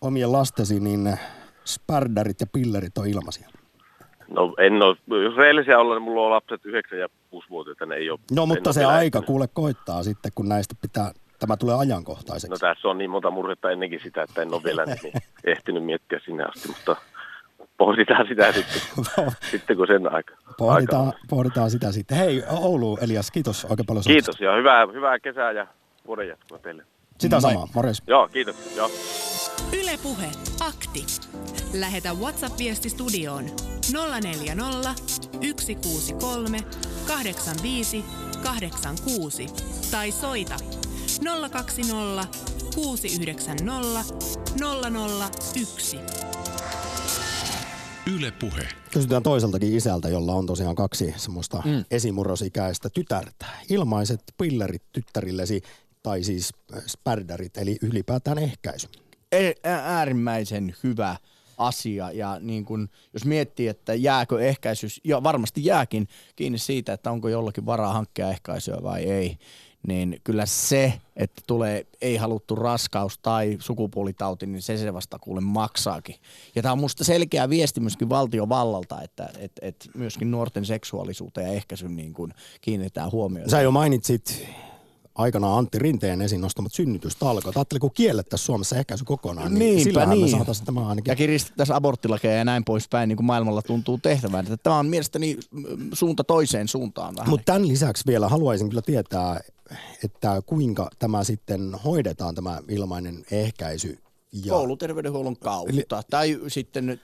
[0.00, 1.18] omien lastesi niin
[1.64, 3.48] spärdärit ja pillerit on ilmaisia?
[4.28, 8.10] No en ole, jos rehellisiä olla, niin mulla on lapset 9 ja 6-vuotiaita, ne ei
[8.10, 8.20] ole.
[8.32, 9.26] No mutta se aika ehtinyt.
[9.26, 12.50] kuule koittaa sitten, kun näistä pitää, tämä tulee ajankohtaiseksi.
[12.50, 15.12] No tässä on niin monta murhetta ennenkin sitä, että en ole vielä niin
[15.44, 16.96] ehtinyt miettiä sinne asti, mutta
[17.78, 18.82] pohditaan sitä sitten,
[19.50, 20.34] sitten kun sen aika.
[20.58, 21.26] Pohditaan, aika on.
[21.30, 22.18] pohditaan sitä sitten.
[22.18, 24.04] Hei Oulu, Elias, kiitos oikein paljon.
[24.06, 25.66] Kiitos ja hyvää, hyvää kesää ja
[26.06, 26.84] vuoden jatkoa teille.
[27.18, 27.40] Sitä Moi.
[27.40, 28.02] samaa, morjes.
[28.06, 28.76] Joo, kiitos.
[28.76, 28.90] Joo.
[29.72, 30.30] Yle Puhe.
[30.60, 31.06] Akti.
[31.72, 33.44] Lähetä WhatsApp-viesti studioon
[34.22, 34.94] 040
[35.60, 36.64] 163
[37.06, 38.04] 85
[38.42, 39.46] 86
[39.90, 40.56] tai soita
[41.50, 42.26] 020
[42.74, 44.14] 690
[45.54, 45.96] 001.
[48.14, 48.68] Yle Puhe.
[48.92, 51.84] Kysytään toiseltakin isältä, jolla on tosiaan kaksi semmoista mm.
[51.90, 53.46] esimurrosikäistä tytärtä.
[53.70, 55.62] Ilmaiset pillerit tyttärillesi,
[56.02, 58.88] tai siis äh, spärdärit, eli ylipäätään ehkäisy.
[59.34, 61.16] Ä- äärimmäisen hyvä
[61.58, 67.10] asia ja niin kun, jos miettii, että jääkö ehkäisys, ja varmasti jääkin kiinni siitä, että
[67.10, 69.38] onko jollakin varaa hankkia ehkäisyä vai ei,
[69.86, 76.16] niin kyllä se, että tulee ei-haluttu raskaus tai sukupuolitauti, niin se se vasta kuule maksaakin.
[76.54, 81.52] Ja tämä on musta selkeä viesti myöskin valtiovallalta, että et, et myöskin nuorten seksuaalisuuteen ja
[81.52, 82.14] ehkäisyn niin
[82.60, 83.50] kiinnitetään huomiota.
[83.50, 84.46] Sä jo mainitsit
[85.16, 87.56] aikanaan Antti Rinteen esiin nostamat synnytystalkoot.
[87.56, 90.30] Ajattelin, kun kiellettäisiin Suomessa ehkäisy kokonaan, niin Niinpä sillähän me niin.
[90.30, 91.12] saataisiin tämä ainakin.
[91.12, 94.40] Ja kiristettäisiin aborttilakeja ja näin poispäin, niin kuin maailmalla tuntuu tehtävän.
[94.40, 97.30] Että tämä on mielestäni mm, suunta toiseen suuntaan vähän.
[97.30, 99.40] Mutta tämän lisäksi vielä haluaisin kyllä tietää,
[100.04, 103.98] että kuinka tämä sitten hoidetaan, tämä ilmainen ehkäisy.
[104.44, 107.00] Ja kouluterveydenhuollon kautta tai sitten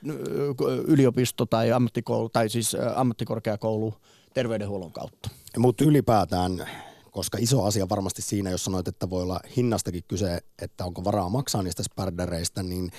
[0.87, 3.95] yliopisto tai ammattikoulu tai siis ammattikorkeakoulu
[4.35, 5.31] terveydenhuollon kautta.
[5.59, 6.69] Mutta ylipäätään,
[7.13, 11.29] koska iso asia varmasti siinä, jos sanoit, että voi olla hinnastakin kyse, että onko varaa
[11.29, 12.91] maksaa niistä spärdäreistä, niin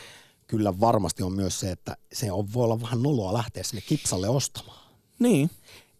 [0.48, 4.30] kyllä varmasti on myös se, että se on, voi olla vähän noloa lähteä sinne kipsalle
[4.30, 4.90] ostamaan.
[5.20, 5.50] Niin.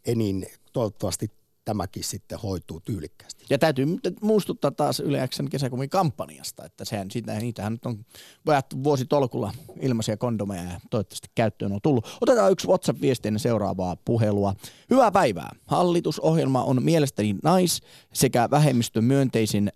[0.08, 1.32] Ja niin toivottavasti
[1.66, 3.46] tämäkin sitten hoituu tyylikkäästi.
[3.50, 3.86] Ja täytyy
[4.22, 8.06] muistuttaa taas Yle Xn kesäkumin kampanjasta, että sehän, sitä, niitähän nyt on
[8.46, 12.18] vajattu vuositolkulla ilmaisia kondomeja ja toivottavasti käyttöön on tullut.
[12.22, 14.54] Otetaan yksi WhatsApp-viesti ennen seuraavaa puhelua.
[14.90, 15.56] Hyvää päivää.
[15.66, 17.82] Hallitusohjelma on mielestäni nais-
[18.14, 19.06] sekä vähemmistön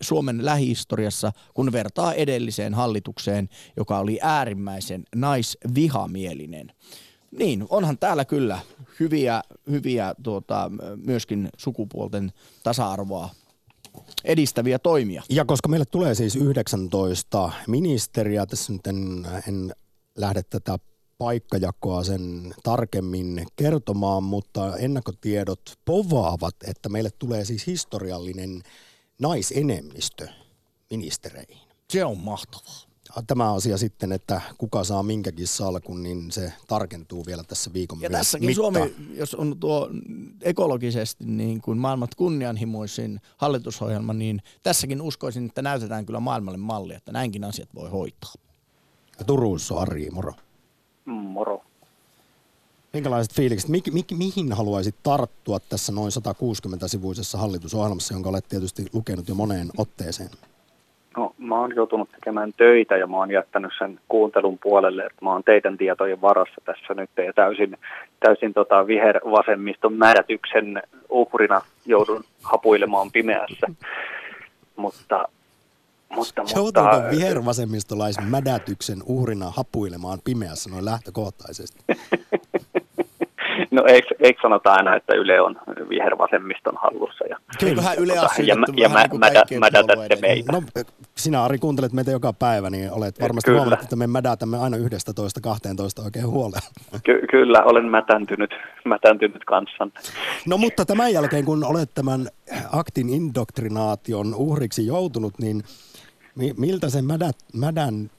[0.02, 6.72] Suomen lähihistoriassa, kun vertaa edelliseen hallitukseen, joka oli äärimmäisen naisvihamielinen.
[7.38, 8.60] Niin, onhan täällä kyllä
[9.00, 10.72] hyviä, hyviä tuota,
[11.06, 12.32] myöskin sukupuolten
[12.64, 13.30] tasa-arvoa
[14.24, 15.24] edistäviä toimia.
[15.30, 19.74] Ja koska meille tulee siis 19 ministeriä, tässä nyt en, en
[20.16, 20.80] lähde tätä
[21.18, 28.64] paikkajakoa sen tarkemmin kertomaan, mutta ennakkotiedot povaavat, että meille tulee siis historiallinen
[29.20, 30.28] naisenemmistö
[30.90, 31.68] ministereihin.
[31.90, 32.87] Se on mahtavaa.
[33.28, 38.10] Tämä asia sitten, että kuka saa minkäkin salkun, niin se tarkentuu vielä tässä viikon Ja
[38.10, 38.74] tässäkin mittaan.
[38.74, 39.90] Suomi, jos on tuo
[40.42, 47.12] ekologisesti niin kuin maailmat kunnianhimoisin hallitusohjelma, niin tässäkin uskoisin, että näytetään kyllä maailmalle malli, että
[47.12, 48.34] näinkin asiat voi hoitaa.
[49.20, 50.34] Ja Turussa on Ari, moro.
[51.06, 51.62] Moro.
[52.94, 59.28] Minkälaiset fiilikset, mi- mi- mihin haluaisit tarttua tässä noin 160-sivuisessa hallitusohjelmassa, jonka olet tietysti lukenut
[59.28, 60.30] jo moneen otteeseen?
[61.48, 65.44] Mä oon joutunut tekemään töitä ja mä oon jättänyt sen kuuntelun puolelle, että mä oon
[65.44, 67.78] teidän tietojen varassa tässä nyt ja täysin,
[68.20, 73.68] täysin tota vihervasemmiston määrätyksen uhrina joudun hapuilemaan pimeässä.
[74.76, 75.28] Mutta,
[76.10, 81.80] mutta, mutta vihervasemmistolaisen mädätyksen uhrina hapuilemaan pimeässä noin lähtökohtaisesti?
[83.78, 85.56] no eikö, eikö sanota aina, että Yle on
[85.90, 90.52] vihervasemmiston hallussa ja, Eiköhän Yle Tota, ja, vähän mä, niin kuin mädä, mädätätte meitä.
[90.52, 90.64] No,
[91.16, 93.60] sinä Ari kuuntelet meitä joka päivä, niin olet varmasti Kyllä.
[93.60, 94.82] huomannut, että me mädätämme aina 11-12
[96.06, 96.60] oikein huolella.
[97.04, 98.52] Ky- kyllä, olen mätäntynyt,
[98.86, 99.94] mätäntynyt kanssanne.
[100.48, 102.28] No mutta tämän jälkeen, kun olet tämän
[102.72, 105.64] aktin indoktrinaation uhriksi joutunut, niin
[106.36, 108.10] mi- miltä se mädät, mädän,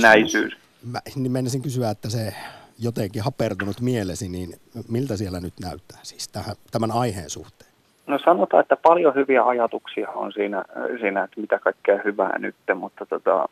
[0.00, 0.52] Näisyys.
[0.86, 2.34] mä, niin menisin kysyä, että se
[2.80, 4.48] jotenkin hapertunut mielesi, niin
[4.88, 7.70] miltä siellä nyt näyttää siis tähän, tämän aiheen suhteen?
[8.06, 10.64] No sanotaan, että paljon hyviä ajatuksia on siinä,
[11.00, 13.48] siinä että mitä kaikkea hyvää nyt, mutta tota,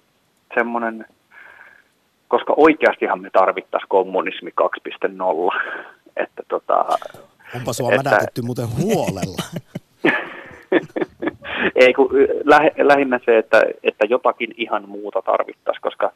[0.54, 1.06] semmoinen
[2.28, 5.60] koska oikeastihan me tarvittaisiin kommunismi 2.0.
[6.24, 6.84] Että tota,
[7.54, 8.10] Onpa sua että...
[8.10, 9.42] mädätetty muuten huolella.
[11.74, 12.10] Ei, kun
[12.44, 16.12] läh, lähinnä se, että, että jotakin ihan muuta tarvittaisiin, koska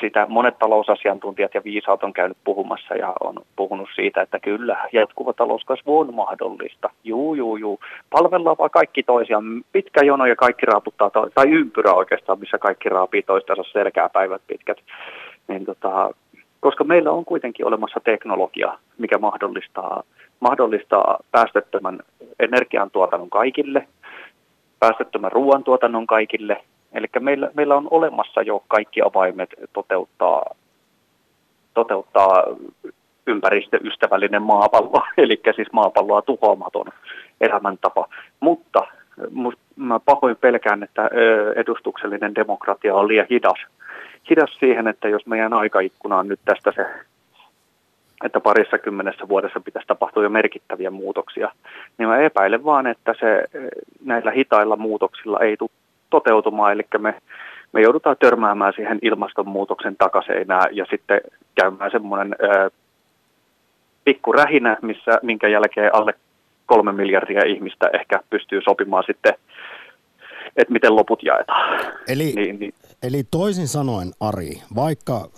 [0.00, 5.32] sitä monet talousasiantuntijat ja viisaat on käynyt puhumassa ja on puhunut siitä, että kyllä, jatkuva
[5.32, 6.90] talouskasvu on mahdollista.
[7.04, 7.80] Juu, juu, juu.
[8.10, 9.44] Palvellaan vaan kaikki toisiaan.
[9.72, 14.42] Pitkä jono ja kaikki raaputtaa, to- tai ympyrä oikeastaan, missä kaikki raapii toistensa selkää päivät
[14.46, 14.78] pitkät.
[15.48, 16.10] Niin tota,
[16.60, 20.02] koska meillä on kuitenkin olemassa teknologia, mikä mahdollistaa,
[20.40, 22.00] mahdollistaa päästöttömän
[22.38, 23.86] energiantuotannon kaikille,
[24.78, 26.64] päästöttömän ruoantuotannon kaikille.
[26.92, 30.54] Eli meillä, meillä on olemassa jo kaikki avaimet toteuttaa,
[31.74, 32.44] toteuttaa
[33.26, 36.86] ympäristöystävällinen maapallo, eli siis maapalloa tuhoamaton
[37.40, 38.08] elämäntapa.
[38.40, 38.86] Mutta
[39.76, 41.10] mä pahoin pelkään, että
[41.56, 43.58] edustuksellinen demokratia on liian hidas
[44.30, 46.86] hidas siihen, että jos meidän aikaikkuna on nyt tästä se,
[48.24, 51.52] että parissa kymmenessä vuodessa pitäisi tapahtua jo merkittäviä muutoksia,
[51.98, 53.44] niin mä epäilen vaan, että se
[54.04, 55.70] näillä hitailla muutoksilla ei tule
[56.10, 57.14] toteutumaan, eli me,
[57.72, 61.20] me joudutaan törmäämään siihen ilmastonmuutoksen takaseinään ja sitten
[61.54, 62.36] käymään semmoinen
[64.04, 66.14] pikku rähinä, missä, minkä jälkeen alle
[66.66, 69.34] kolme miljardia ihmistä ehkä pystyy sopimaan sitten
[70.56, 71.80] että miten loput jaetaan.
[72.08, 72.74] Eli, niin, niin.
[73.02, 75.28] eli toisin sanoen, Ari, vaikka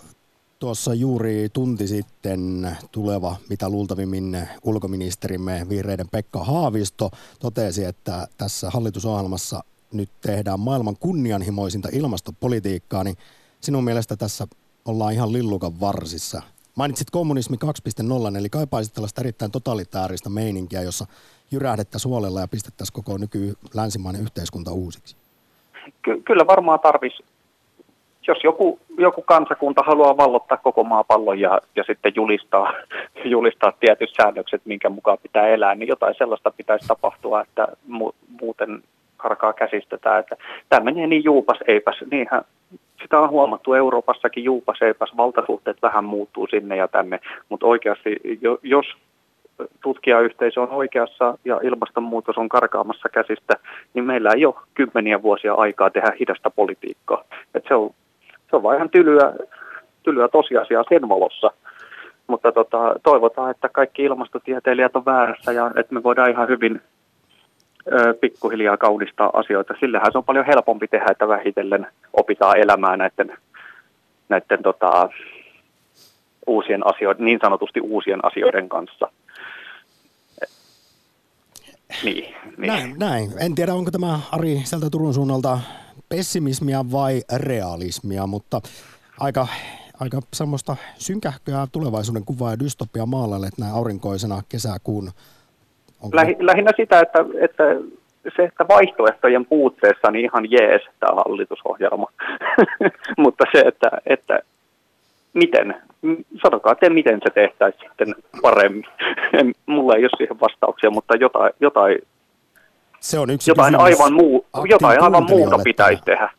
[0.59, 7.09] tuossa juuri tunti sitten tuleva, mitä luultavimmin ulkoministerimme vihreiden Pekka Haavisto
[7.39, 13.15] totesi, että tässä hallitusohjelmassa nyt tehdään maailman kunnianhimoisinta ilmastopolitiikkaa, niin
[13.61, 14.47] sinun mielestä tässä
[14.85, 16.41] ollaan ihan lillukan varsissa.
[16.75, 17.57] Mainitsit kommunismi
[18.31, 21.05] 2.0, eli kaipaisit tällaista erittäin totalitaarista meininkiä, jossa
[21.51, 25.15] jyrähdettäisiin huolella ja pistettäisiin koko nyky länsimainen yhteiskunta uusiksi?
[26.01, 27.23] Ky- kyllä varmaan tarvisi,
[28.27, 32.73] jos joku, joku kansakunta haluaa vallottaa koko maapallon ja, ja sitten julistaa,
[33.25, 38.83] julistaa tietyt säännökset, minkä mukaan pitää elää, niin jotain sellaista pitäisi tapahtua, että mu- muuten
[39.23, 40.35] karkaa käsistetään, että
[40.69, 42.41] tämä menee niin juupas eipäs, niinhän
[43.01, 48.21] sitä on huomattu Euroopassakin juupas eipäs, valtasuhteet vähän muuttuu sinne ja tänne, mutta oikeasti
[48.63, 48.85] jos
[49.83, 53.53] tutkijayhteisö on oikeassa ja ilmastonmuutos on karkaamassa käsistä,
[53.93, 57.23] niin meillä ei ole kymmeniä vuosia aikaa tehdä hidasta politiikkaa.
[57.55, 57.89] Et se, on,
[58.49, 59.33] se on vain ihan tylyä,
[60.03, 61.51] tylyä tosiasiaa sen valossa.
[62.27, 66.81] Mutta tota, toivotaan, että kaikki ilmastotieteilijät on väärässä ja että me voidaan ihan hyvin
[68.21, 69.73] pikkuhiljaa kaunistaa asioita.
[69.79, 73.37] Sillähän se on paljon helpompi tehdä, että vähitellen opitaan elämään näiden,
[74.29, 75.09] näiden tota,
[76.47, 79.11] uusien asioiden, niin sanotusti uusien asioiden kanssa.
[82.03, 82.67] Niin, niin.
[82.67, 83.31] Näin, näin.
[83.39, 85.59] En tiedä, onko tämä Ari sieltä Turun suunnalta
[86.09, 88.61] pessimismia vai realismia, mutta
[89.19, 89.47] aika,
[89.99, 95.11] aika semmoista synkähköä tulevaisuuden kuvaa ja dystopia maalalle, että näin aurinkoisena kesäkuun.
[96.03, 96.17] Onko...
[96.17, 97.63] Lähi, lähinnä sitä, että, että
[98.35, 102.07] se, että vaihtoehtojen puutteessa niin ihan jees tämä hallitusohjelma,
[103.23, 104.39] mutta se, että, että
[105.33, 105.75] miten,
[106.43, 108.85] sanokaa te, miten se tehtäisiin sitten paremmin.
[109.65, 111.97] Mulla ei ole siihen vastauksia, mutta jotain, jotain,
[112.99, 116.29] se on yksi jotain, aivan, muu, jotain aivan muuta pitäisi tehdä.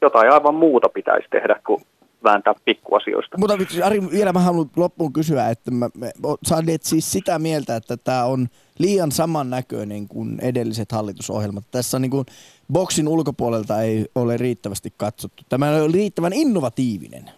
[0.00, 1.82] Jotain aivan muuta pitäisi tehdä kuin
[2.24, 3.38] vääntää pikkuasioista.
[3.38, 7.96] Mutta Ari, vielä mä haluan loppuun kysyä, että mä, me saaneet siis sitä mieltä, että
[7.96, 11.64] tämä on liian samannäköinen kuin edelliset hallitusohjelmat.
[11.70, 12.26] Tässä niin kuin
[12.72, 15.42] boksin ulkopuolelta ei ole riittävästi katsottu.
[15.48, 17.30] Tämä on riittävän innovatiivinen.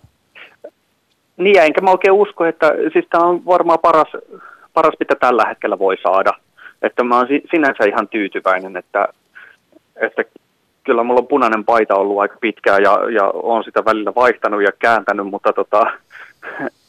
[1.37, 4.09] Niin, enkä mä oikein usko, että siis tämä on varmaan paras,
[4.75, 6.33] paras, mitä tällä hetkellä voi saada.
[6.83, 9.09] Että mä oon sinänsä ihan tyytyväinen, että,
[9.96, 10.25] että
[10.85, 14.72] kyllä mulla on punainen paita ollut aika pitkään ja, ja on sitä välillä vaihtanut ja
[14.79, 15.87] kääntänyt, mutta, tota,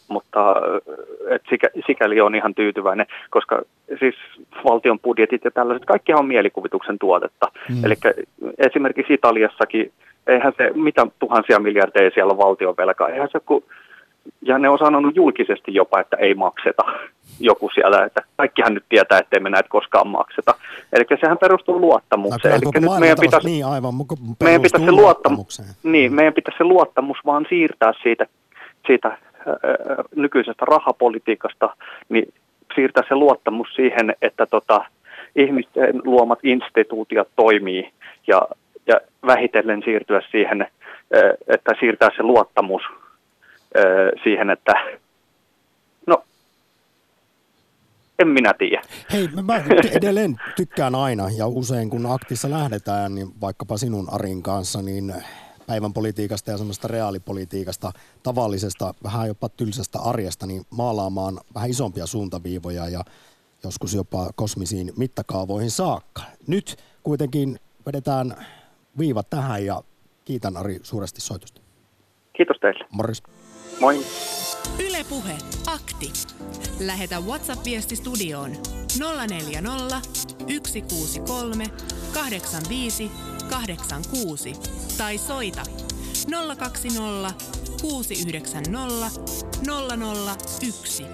[0.08, 0.56] mutta
[1.30, 3.62] et sikä, sikäli on ihan tyytyväinen, koska
[4.00, 4.16] siis
[4.64, 7.52] valtion budjetit ja tällaiset, kaikki on mielikuvituksen tuotetta.
[7.70, 7.86] Mm.
[7.86, 7.96] Eli
[8.58, 9.92] esimerkiksi Italiassakin,
[10.28, 13.64] eihän se, mitä tuhansia miljardeja siellä on valtion velkaa, eihän se kun
[14.42, 16.84] ja ne on sanonut julkisesti jopa, että ei makseta
[17.40, 20.56] joku siellä, että kaikkihan nyt tietää, ettei me näitä koskaan makseta.
[20.94, 22.52] Eli sehän perustuu luottamukseen.
[22.52, 23.94] No, Eli nyt meidän pitäisi, niin, aivan,
[24.44, 28.26] meidän pitäisi se luottamus, niin, meidän pitäisi se luottamus vaan siirtää siitä,
[28.88, 29.18] siitä äh,
[30.16, 31.76] nykyisestä rahapolitiikasta,
[32.10, 32.34] niin
[32.76, 34.86] siirtää se luottamus siihen, että tota,
[35.36, 37.92] ihmisten luomat instituutiot toimii
[38.28, 38.42] ja,
[38.88, 40.68] ja vähitellen siirtyä siihen,
[41.48, 42.82] että siirtää se luottamus
[44.24, 44.74] siihen, että
[46.06, 46.24] no,
[48.20, 48.82] en minä tiedä.
[49.14, 49.62] Hei, mä
[49.96, 55.14] edelleen tykkään aina ja usein kun aktissa lähdetään, niin vaikkapa sinun Arin kanssa, niin
[55.68, 57.92] päivän politiikasta ja semmoista reaalipolitiikasta,
[58.24, 63.04] tavallisesta, vähän jopa tylsästä arjesta, niin maalaamaan vähän isompia suuntaviivoja ja
[63.64, 66.22] joskus jopa kosmisiin mittakaavoihin saakka.
[66.48, 68.46] Nyt kuitenkin vedetään
[69.00, 69.84] viivat tähän ja
[70.26, 71.62] kiitän Ari suuresti soitusta.
[72.38, 72.86] Kiitos teille.
[72.92, 73.24] Morris.
[73.80, 74.06] Moi.
[74.90, 75.38] Ylepuhe
[75.68, 76.14] akti.
[76.80, 78.52] Lähetä WhatsApp-viesti studioon
[79.30, 80.02] 040
[80.68, 81.66] 163
[82.14, 83.12] 85
[83.50, 84.54] 86
[84.98, 85.64] tai soita
[86.58, 87.34] 020
[87.82, 89.22] 690
[90.62, 91.06] 001.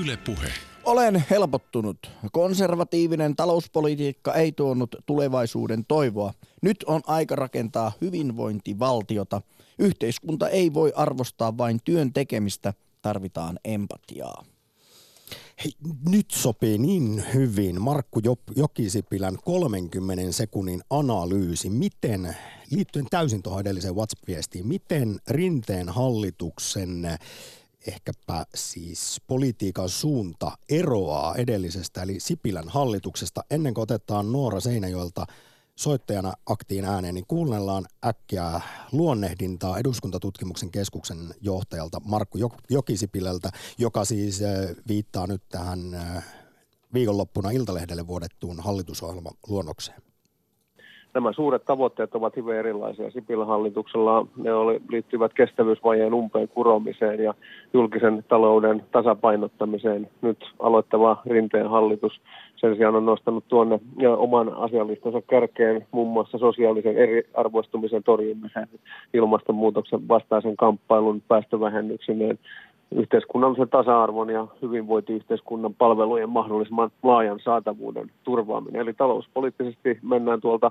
[0.00, 0.52] Yle Puhe.
[0.84, 2.10] Olen helpottunut.
[2.32, 6.32] Konservatiivinen talouspolitiikka ei tuonut tulevaisuuden toivoa.
[6.62, 9.42] Nyt on aika rakentaa hyvinvointivaltiota.
[9.78, 14.44] Yhteiskunta ei voi arvostaa vain työn tekemistä, tarvitaan empatiaa.
[15.64, 15.72] Hei,
[16.08, 18.20] nyt sopii niin hyvin Markku
[18.56, 22.36] Jokisipilän 30 sekunnin analyysi, miten,
[22.70, 27.18] liittyen täysin tuohon edelliseen WhatsApp-viestiin, miten Rinteen hallituksen
[27.86, 33.44] ehkäpä siis politiikan suunta eroaa edellisestä, eli Sipilän hallituksesta.
[33.50, 35.26] Ennen kuin otetaan Noora Seinäjoelta
[35.76, 38.60] soittajana aktiin ääneen, niin kuunnellaan äkkiä
[38.92, 42.38] luonnehdintaa eduskuntatutkimuksen keskuksen johtajalta Markku
[42.70, 43.48] Jokisipilältä,
[43.78, 46.24] joka siis äh, viittaa nyt tähän äh,
[46.94, 50.02] viikonloppuna Iltalehdelle vuodettuun hallitusohjelman luonnokseen
[51.16, 53.10] nämä suuret tavoitteet ovat hyvin erilaisia.
[53.10, 54.50] Sipilän hallituksella ne
[54.90, 57.34] liittyvät kestävyysvajeen umpeen kuromiseen ja
[57.72, 60.08] julkisen talouden tasapainottamiseen.
[60.22, 62.20] Nyt aloittava rinteen hallitus
[62.56, 68.68] sen sijaan on nostanut tuonne ja oman asialistansa kärkeen muun muassa sosiaalisen eriarvoistumisen torjumisen,
[69.14, 72.38] ilmastonmuutoksen vastaisen kamppailun, päästövähennyksineen,
[72.94, 78.80] yhteiskunnallisen tasa-arvon ja hyvinvointiyhteiskunnan palvelujen mahdollisimman laajan saatavuuden turvaaminen.
[78.80, 80.70] Eli talouspoliittisesti mennään tuolta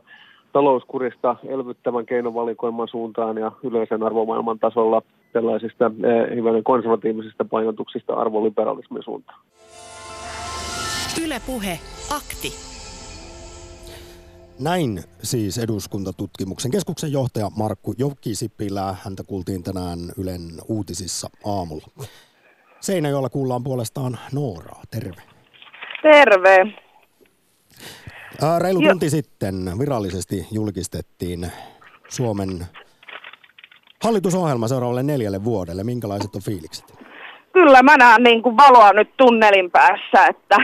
[0.54, 5.02] talouskurista elvyttävän keinovalikoiman suuntaan ja yleisen arvomaailman tasolla
[5.34, 9.40] tällaisista eh, hyvän konservatiivisista painotuksista arvoliberalismin suuntaan.
[11.24, 12.54] Ylepuhe akti.
[14.60, 18.96] Näin siis eduskuntatutkimuksen keskuksen johtaja Markku Jokisipilä.
[19.04, 21.88] Häntä kuultiin tänään Ylen uutisissa aamulla.
[22.80, 24.82] Seinäjoella kuullaan puolestaan Nooraa.
[24.92, 25.22] Terve.
[26.02, 26.58] Terve.
[28.60, 29.10] Reilu tunti jo.
[29.10, 31.52] sitten virallisesti julkistettiin
[32.08, 32.66] Suomen
[34.04, 35.84] hallitusohjelma seuraavalle neljälle vuodelle.
[35.84, 36.86] Minkälaiset on fiilikset?
[37.54, 40.56] Kyllä mä näen niin kuin valoa nyt tunnelin päässä, että,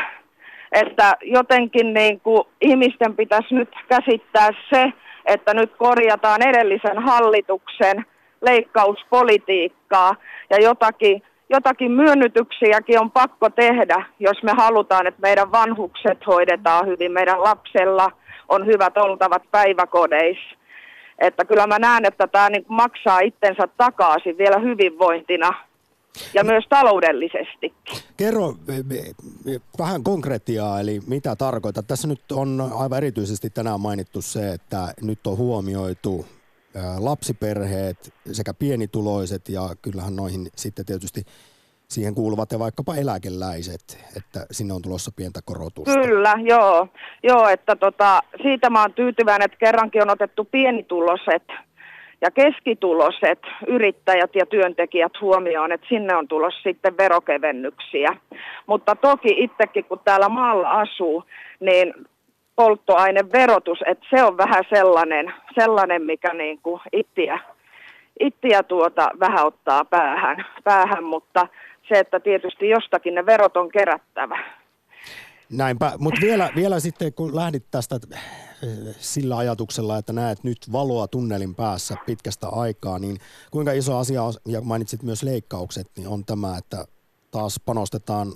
[0.72, 4.94] että jotenkin niin kuin ihmisten pitäisi nyt käsittää se,
[5.26, 8.06] että nyt korjataan edellisen hallituksen
[8.42, 10.16] leikkauspolitiikkaa
[10.50, 17.12] ja jotakin jotakin myönnytyksiäkin on pakko tehdä, jos me halutaan, että meidän vanhukset hoidetaan hyvin,
[17.12, 18.12] meidän lapsella
[18.50, 20.56] on hyvät oltavat päiväkodeissa.
[21.20, 25.50] Että kyllä mä näen, että tämä niin maksaa itsensä takaisin vielä hyvinvointina
[26.34, 27.74] ja myös taloudellisesti.
[28.18, 28.54] Kerro
[29.80, 31.84] vähän konkretiaa, eli mitä tarkoittaa.
[31.84, 36.26] Tässä nyt on aivan erityisesti tänään mainittu se, että nyt on huomioitu
[37.00, 41.26] lapsiperheet sekä pienituloiset ja kyllähän noihin sitten tietysti
[41.88, 45.94] siihen kuuluvat ja vaikkapa eläkeläiset, että sinne on tulossa pientä korotusta.
[45.94, 46.88] Kyllä, joo.
[47.24, 51.44] joo että tota, siitä mä oon tyytyväinen, että kerrankin on otettu pienituloset
[52.22, 58.08] ja keskituloset yrittäjät ja työntekijät huomioon, että sinne on tulossa sitten verokevennyksiä.
[58.66, 61.24] Mutta toki itsekin, kun täällä maalla asuu,
[61.60, 61.94] niin
[62.56, 67.40] polttoaineverotus, että se on vähän sellainen, sellainen mikä niin kuin ittiä,
[68.20, 71.48] ittiä tuota vähän ottaa päähän, päähän, mutta
[71.88, 74.40] se, että tietysti jostakin ne verot on kerättävä.
[75.52, 81.08] Näinpä, mutta vielä, vielä sitten kun lähdit tästä eh, sillä ajatuksella, että näet nyt valoa
[81.08, 83.18] tunnelin päässä pitkästä aikaa, niin
[83.52, 86.86] kuinka iso asia, ja mainitsit myös leikkaukset, niin on tämä, että
[87.32, 88.34] taas panostetaan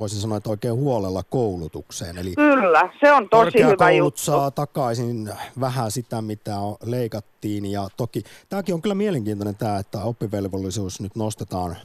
[0.00, 2.18] voisin sanoa, että oikein huolella koulutukseen.
[2.18, 4.20] Eli Kyllä, se on tosi hyvä juttu.
[4.20, 7.66] saa takaisin vähän sitä, mitä leikattiin.
[7.66, 11.76] Ja toki tämäkin on kyllä mielenkiintoinen tämä, että oppivelvollisuus nyt nostetaan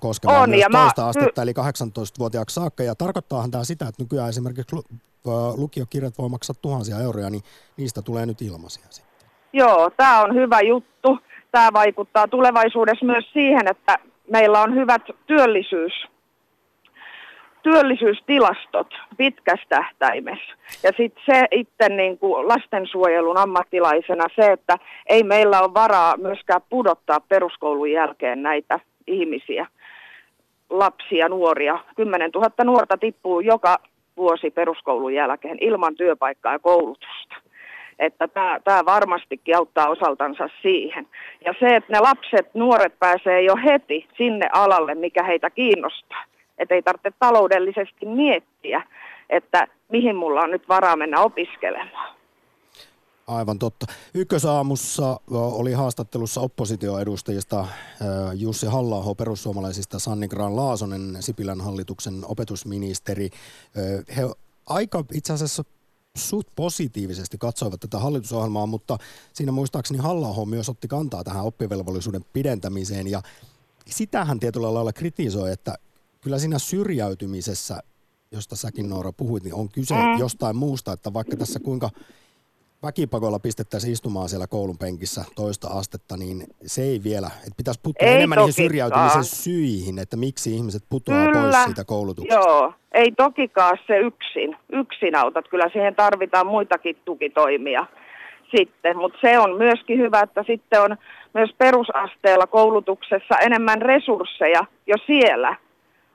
[0.00, 1.08] koskemaan on, myös ja toista mä...
[1.08, 2.82] astetta, eli 18-vuotiaaksi saakka.
[2.82, 4.76] Ja tarkoittaahan tämä sitä, että nykyään esimerkiksi
[5.56, 7.42] lukiokirjat voi maksaa tuhansia euroja, niin
[7.76, 9.28] niistä tulee nyt ilmaisia sitten.
[9.52, 11.18] Joo, tämä on hyvä juttu.
[11.52, 13.98] Tämä vaikuttaa tulevaisuudessa myös siihen, että
[14.30, 15.92] meillä on hyvät työllisyys
[17.62, 20.54] työllisyystilastot pitkässä tähtäimessä.
[20.82, 26.60] Ja sitten se itse niin kuin lastensuojelun ammattilaisena se, että ei meillä ole varaa myöskään
[26.70, 29.66] pudottaa peruskoulun jälkeen näitä ihmisiä,
[30.72, 31.78] lapsia, nuoria.
[31.96, 33.78] 10 000 nuorta tippuu joka
[34.16, 37.36] vuosi peruskoulun jälkeen ilman työpaikkaa ja koulutusta.
[37.98, 38.28] Että
[38.64, 41.06] tämä varmastikin auttaa osaltansa siihen.
[41.44, 46.24] Ja se, että ne lapset, nuoret pääsee jo heti sinne alalle, mikä heitä kiinnostaa.
[46.58, 48.82] Että ei tarvitse taloudellisesti miettiä,
[49.30, 52.21] että mihin mulla on nyt varaa mennä opiskelemaan.
[53.36, 53.86] Aivan totta.
[54.14, 57.66] Ykkösaamussa oli haastattelussa oppositioedustajista
[58.34, 63.30] Jussi halla perussuomalaisista, Sanni Graan Laasonen, Sipilän hallituksen opetusministeri.
[64.16, 64.22] He
[64.66, 65.62] aika itse asiassa
[66.16, 68.98] suht positiivisesti katsoivat tätä hallitusohjelmaa, mutta
[69.32, 73.22] siinä muistaakseni halla myös otti kantaa tähän oppivelvollisuuden pidentämiseen ja
[73.86, 75.74] sitähän tietyllä lailla kritisoi, että
[76.20, 77.82] kyllä siinä syrjäytymisessä,
[78.32, 80.18] josta säkin Noora puhuit, niin on kyse mm.
[80.18, 81.90] jostain muusta, että vaikka tässä kuinka
[82.82, 88.08] väkipakolla pistettäisiin istumaan siellä koulun penkissä toista astetta, niin se ei vielä, että pitäisi puuttua
[88.08, 92.48] ei enemmän niihin syrjäytymisen syihin, että miksi ihmiset putoaa kyllä, pois siitä koulutuksesta.
[92.48, 97.86] Joo, ei tokikaan se yksin, yksin autat, kyllä siihen tarvitaan muitakin tukitoimia
[98.56, 100.96] sitten, mutta se on myöskin hyvä, että sitten on
[101.34, 105.56] myös perusasteella koulutuksessa enemmän resursseja jo siellä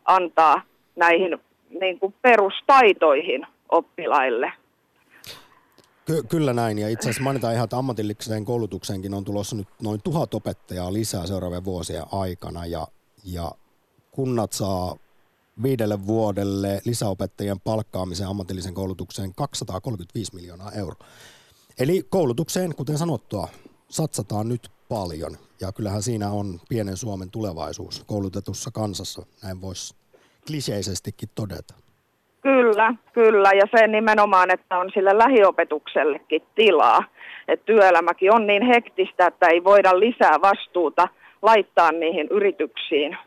[0.06, 0.62] antaa
[0.96, 1.38] näihin
[1.82, 4.54] niin kuin perustaitoihin oppilaille.
[6.08, 10.02] Ky- kyllä näin, ja itse asiassa mainitaan ihan, että ammatilliseen koulutukseenkin on tulossa nyt noin
[10.02, 12.88] tuhat opettajaa lisää seuraavien vuosien aikana, ja,
[13.24, 13.52] ja
[14.12, 14.96] kunnat saa
[15.64, 21.08] viidelle vuodelle lisäopettajien palkkaamiseen ammatillisen koulutukseen 235 miljoonaa euroa.
[21.80, 23.48] Eli koulutukseen, kuten sanottua,
[23.90, 29.96] satsataan nyt paljon, ja kyllähän siinä on pienen Suomen tulevaisuus koulutetussa kansassa, näin voisi
[30.48, 31.74] kliseisestikin todeta.
[32.48, 33.52] Kyllä, kyllä.
[33.52, 37.04] Ja se nimenomaan, että on sille lähiopetuksellekin tilaa.
[37.48, 41.08] Että työelämäkin on niin hektistä, että ei voida lisää vastuuta
[41.42, 43.18] laittaa niihin yrityksiin,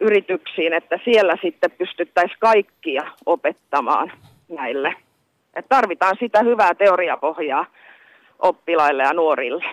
[0.00, 4.12] yrityksiin että siellä sitten pystyttäisiin kaikkia opettamaan
[4.48, 4.94] näille.
[5.54, 7.66] Et tarvitaan sitä hyvää teoriapohjaa
[8.38, 9.64] oppilaille ja nuorille.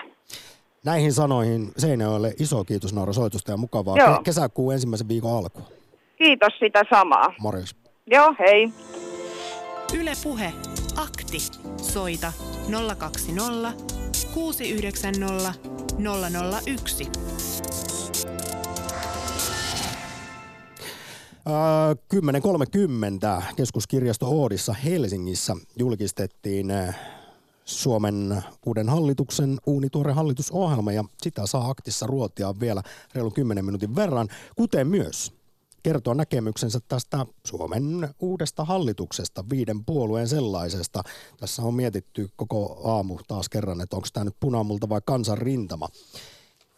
[0.85, 4.21] Näihin sanoihin Seinäjoelle iso kiitos Noora soitusta ja mukavaa Joo.
[4.23, 5.63] kesäkuun ensimmäisen viikon alkua.
[6.17, 7.33] Kiitos sitä samaa.
[7.39, 7.88] Morjens.
[8.11, 8.73] Joo, hei.
[9.93, 10.53] Yle Puhe.
[10.95, 11.37] Akti.
[11.77, 12.33] Soita
[12.97, 13.73] 020
[14.33, 15.53] 690
[16.65, 17.03] 001.
[23.43, 26.73] 10.30 keskuskirjasto Oodissa Helsingissä julkistettiin
[27.65, 32.81] Suomen uuden hallituksen uunituore hallitusohjelma ja sitä saa aktissa ruotia vielä
[33.13, 35.38] reilun 10 minuutin verran, kuten myös
[35.83, 41.03] kertoa näkemyksensä tästä Suomen uudesta hallituksesta, viiden puolueen sellaisesta.
[41.39, 45.89] Tässä on mietitty koko aamu taas kerran, että onko tämä nyt punamulta vai kansanrintama.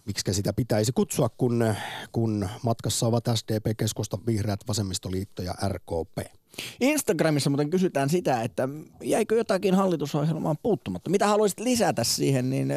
[0.05, 1.75] Miksi sitä pitäisi kutsua, kun,
[2.11, 6.40] kun matkassa ovat SDP, Keskusta, Vihreät, Vasemmistoliitto ja RKP.
[6.79, 8.69] Instagramissa muuten kysytään sitä, että
[9.03, 11.09] jäikö jotakin hallitusohjelmaan puuttumatta.
[11.09, 12.73] Mitä haluaisit lisätä siihen, niin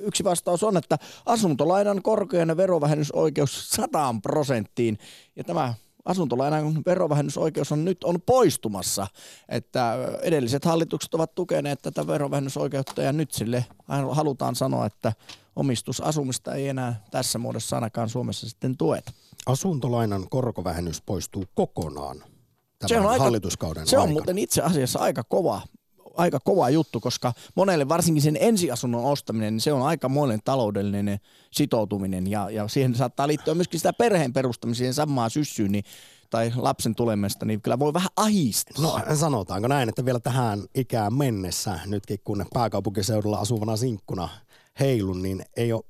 [0.00, 4.98] yksi vastaus on, että asuntolainan korkeinen verovähennysoikeus 100 prosenttiin.
[5.36, 5.74] Ja tämä
[6.04, 9.06] asuntolainan verovähennysoikeus on nyt on poistumassa,
[9.48, 13.64] että edelliset hallitukset ovat tukeneet tätä verovähennysoikeutta ja nyt sille
[14.10, 15.12] halutaan sanoa, että
[15.56, 19.12] omistusasumista ei enää tässä muodossa ainakaan Suomessa sitten tueta.
[19.46, 22.24] Asuntolainan korkovähennys poistuu kokonaan
[22.86, 25.60] se on aika, hallituskauden Se on muuten itse asiassa aika kova,
[26.16, 31.20] aika kova juttu, koska monelle varsinkin sen ensiasunnon ostaminen, niin se on aika monen taloudellinen
[31.50, 35.84] sitoutuminen ja, ja siihen saattaa liittyä myöskin sitä perheen perustamiseen samaan syssyyn, niin
[36.30, 38.82] tai lapsen tulemesta, niin kyllä voi vähän ahistaa.
[38.82, 44.28] No sanotaanko näin, että vielä tähän ikään mennessä, nytkin kun pääkaupunkiseudulla asuvana sinkkuna
[44.80, 45.84] heilun, niin ei ole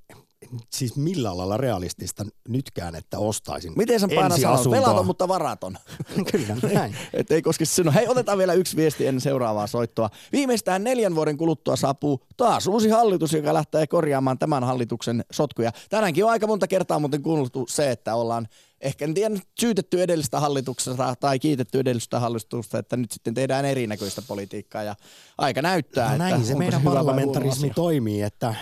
[0.71, 4.71] siis millään lailla realistista nytkään, että ostaisin Miten sen painaa sanoa?
[4.71, 5.79] Velaton, mutta varaton.
[6.33, 6.97] Kyllä, näin.
[7.13, 7.93] että ei koskisi sinua.
[7.93, 10.11] Hei, otetaan vielä yksi viesti ennen seuraavaa soittoa.
[10.33, 15.73] Viimeistään neljän vuoden kuluttua saapuu taas uusi hallitus, joka lähtee korjaamaan tämän hallituksen sotkuja.
[15.91, 18.49] Tänäänkin on aika monta kertaa muuten kuultu se, että ollaan
[18.81, 24.23] ehkä en tiedä syytetty edellistä hallituksesta tai kiitetty edellistä hallitusta, että nyt sitten tehdään erinäköistä
[24.23, 24.97] politiikkaa ja
[25.39, 26.11] aika näyttää.
[26.11, 28.55] No näin että se meidän parlamentarismi toimii, että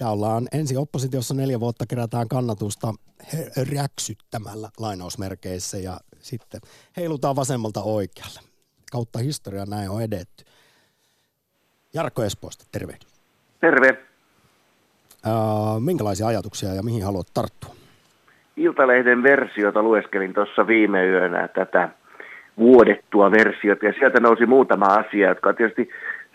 [0.00, 2.86] sitä ollaan ensi oppositiossa neljä vuotta kerätään kannatusta
[3.76, 6.60] räksyttämällä lainausmerkeissä ja sitten
[6.96, 8.40] heilutaan vasemmalta oikealle.
[8.92, 10.44] Kautta historia näin on edetty.
[11.94, 12.94] Jarkko Espoosta, terve.
[13.60, 13.88] Terve.
[15.26, 17.74] Äh, minkälaisia ajatuksia ja mihin haluat tarttua?
[18.56, 21.88] Iltalehden versiota lueskelin tuossa viime yönä tätä
[22.58, 25.90] vuodettua versiota ja sieltä nousi muutama asia, jotka on tietysti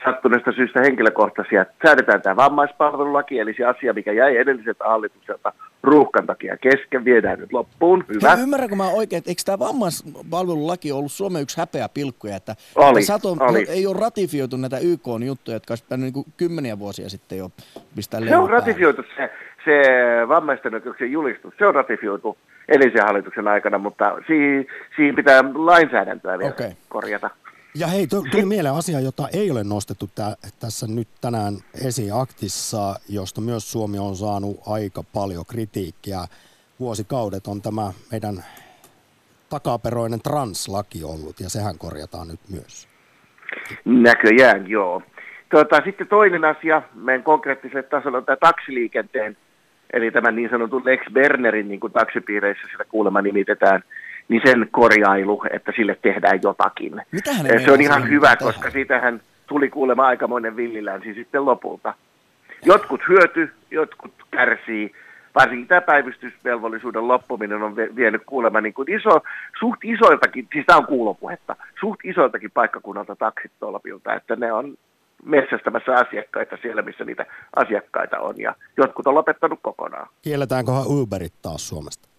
[0.06, 1.66] sattuneesta syystä henkilökohtaisia.
[1.86, 5.54] Säädetään tämä vammaispalvelulaki, eli se asia, mikä jäi edelliseltä hallitukselta
[5.84, 8.36] ruuhkan takia kesken, viedään nyt loppuun, hyvä.
[8.36, 13.00] Hei, ymmärränkö mä oikein, että eikö tämä vammaispalvelulaki ollut Suomen yksi häpeä pilkkuja, että, Oli,
[13.00, 13.66] että sato, oli.
[13.70, 17.50] Ei ole ratifioitu näitä YK-juttuja, jotka olisi pitänyt niin kymmeniä vuosia sitten jo
[17.96, 19.30] pistää Se on ratifioitu se,
[19.66, 19.82] se
[20.28, 22.38] vammaisten oikeuksien julistus, se on ratifioitu
[22.68, 26.72] edellisen hallituksen aikana, mutta siihen, siihen pitää lainsäädäntöä vielä Okei.
[26.90, 27.30] korjata.
[27.78, 31.54] Ja hei, tu- tuli mieleen asia, jota ei ole nostettu tä- tässä nyt tänään
[31.88, 36.20] esiin aktissa, josta myös Suomi on saanut aika paljon kritiikkiä.
[36.80, 38.44] Vuosikaudet on tämä meidän
[39.50, 42.88] takaperoinen translaki ollut, ja sehän korjataan nyt myös.
[43.86, 45.02] Näköjään, joo.
[45.50, 49.38] Tuota, sitten toinen asia meidän konkreettiselle tasolle on tämä taksiliikenteen,
[49.94, 53.84] eli tämän niin sanotun Lex Bernerin, niin kuin taksipiireissä sitä kuulemma nimitetään,
[54.28, 57.02] niin sen korjailu, että sille tehdään jotakin.
[57.12, 58.46] Mitähän se on ihan hyvä, tehdä?
[58.46, 61.94] koska siitähän tuli kuulemma aikamoinen villilänsi sitten lopulta.
[62.66, 64.92] Jotkut hyöty, jotkut kärsii.
[65.36, 69.22] Varsinkin tämä päivystysvelvollisuuden loppuminen on vie- vienyt kuulemma niin kuin iso,
[69.60, 74.78] suht isoiltakin, siis tämä on kuulopuhetta, suht isoiltakin paikkakunnalta taksit tolpilta, että ne on
[75.26, 80.08] metsästämässä asiakkaita siellä, missä niitä asiakkaita on, ja jotkut on lopettanut kokonaan.
[80.22, 82.15] Kielletäänköhän Uberit taas Suomesta?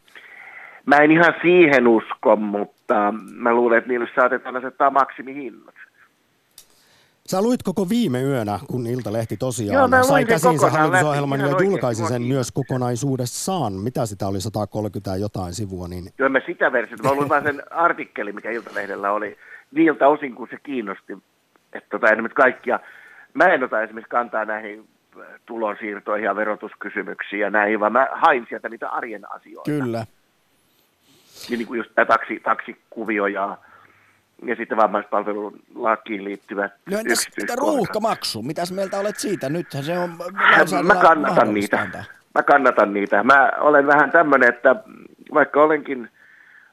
[0.87, 5.74] Mä en ihan siihen usko, mutta mä luulen, että niille saatetaan asettaa maksimihinnat.
[7.26, 11.47] Sä luit koko viime yönä, kun Iltalehti tosiaan Joo, mä sai käsiinsä läpi, hallitusohjelman ja
[11.47, 12.32] julkaisi sen kiinnosti.
[12.32, 13.72] myös kokonaisuudessaan.
[13.72, 17.03] Mitä sitä oli, 130 ja jotain sivua, niin Joo, mä sitä versiota.
[17.03, 19.37] Mä luin vaan sen artikkeli, mikä Iltalehdellä oli,
[19.72, 21.12] niiltä osin, kun se kiinnosti.
[21.72, 22.80] Että tota, en nyt kaikkia,
[23.34, 24.89] mä en ota esimerkiksi kantaa näihin
[25.20, 29.70] äh, tulonsiirtoihin ja verotuskysymyksiin ja näihin, vaan mä hain sieltä niitä arjen asioita.
[29.70, 30.07] Kyllä.
[31.49, 33.59] Niin, niin kuin just tämä taksi, taksikuvio ja,
[34.44, 38.42] ja sitten vammaispalvelulakiin liittyvät No entäs mitä ruuhkamaksu?
[38.42, 39.49] Mitäs mieltä olet siitä?
[39.49, 40.11] Nythän se on
[40.82, 41.80] Mä kannatan niitä.
[41.80, 42.05] antaa.
[42.34, 43.22] Mä kannatan niitä.
[43.22, 44.76] Mä olen vähän tämmöinen, että
[45.34, 46.09] vaikka olenkin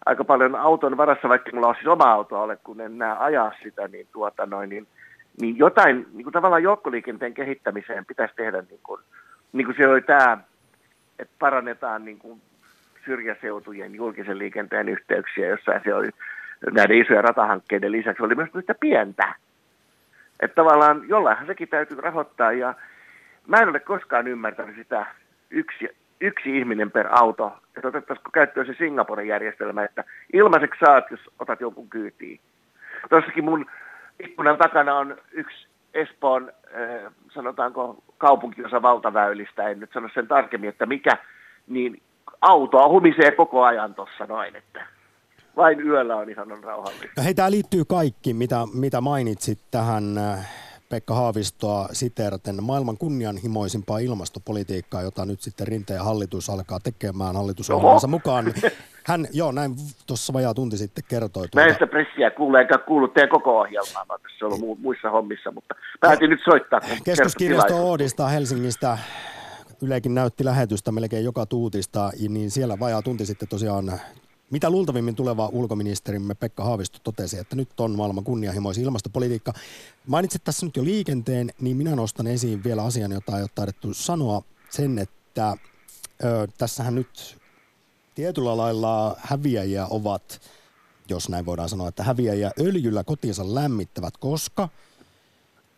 [0.05, 3.51] aika paljon auton varassa, vaikka mulla on siis oma auto ole, kun en näe ajaa
[3.63, 4.87] sitä, niin, tuota noin, niin,
[5.41, 9.01] niin jotain niin kuin tavallaan joukkoliikenteen kehittämiseen pitäisi tehdä, niin kuin,
[9.53, 10.37] niin kuin se oli tämä,
[11.19, 12.41] että parannetaan niin kuin
[13.05, 16.09] syrjäseutujen julkisen liikenteen yhteyksiä, jossain se oli
[16.71, 19.35] näiden isojen ratahankkeiden lisäksi oli myös yhtä pientä.
[20.39, 22.73] Että tavallaan jollainhan sekin täytyy rahoittaa ja
[23.47, 25.05] mä en ole koskaan ymmärtänyt sitä
[25.51, 25.89] yksi,
[26.21, 31.61] yksi ihminen per auto, että otettaisiko käyttöön se Singaporen järjestelmä, että ilmaiseksi saat, jos otat
[31.61, 32.39] jonkun kyytiin.
[33.09, 33.65] Tuossakin mun
[34.19, 40.85] ikkunan takana on yksi Espoon, äh, sanotaanko kaupunkiosa valtaväylistä, en nyt sano sen tarkemmin, että
[40.85, 41.17] mikä,
[41.67, 42.01] niin
[42.43, 44.87] autoa humisee koko ajan tuossa noin, että
[45.55, 47.11] vain yöllä on ihan on rauhallista.
[47.17, 50.49] Ja hei, tämä liittyy kaikki, mitä, mitä mainitsit tähän äh,
[50.89, 58.45] Pekka Haavistoa siteeraten maailman kunnianhimoisimpaa ilmastopolitiikkaa, jota nyt sitten Rinteen hallitus alkaa tekemään hallitusohjelmansa mukaan.
[59.07, 59.75] Hän, joo, näin
[60.07, 61.47] tuossa vajaa tunti sitten kertoi.
[61.55, 64.59] Mä en Tuota, sitä pressiä kuule, enkä kuullut teidän koko ohjelmaa, mä oon tässä ollut
[64.59, 66.79] mu- muissa hommissa, mutta päätin nyt soittaa.
[67.03, 67.75] Keskuskirjasto.
[67.75, 68.97] Oodista Helsingistä
[69.83, 73.99] Ylekin näytti lähetystä melkein joka tuutista, niin siellä vajaa tunti sitten tosiaan
[74.51, 79.53] mitä luultavimmin tuleva ulkoministerimme Pekka Haavisto totesi, että nyt on maailman kunnianhimoisin ilmastopolitiikka.
[80.07, 83.93] Mainitsit tässä nyt jo liikenteen, niin minä nostan esiin vielä asian, jota ei ole taidettu
[83.93, 85.57] sanoa, sen, että
[86.23, 87.37] ö, tässähän nyt
[88.15, 90.41] tietyllä lailla häviäjiä ovat,
[91.09, 94.69] jos näin voidaan sanoa, että häviäjiä öljyllä kotinsa lämmittävät, koska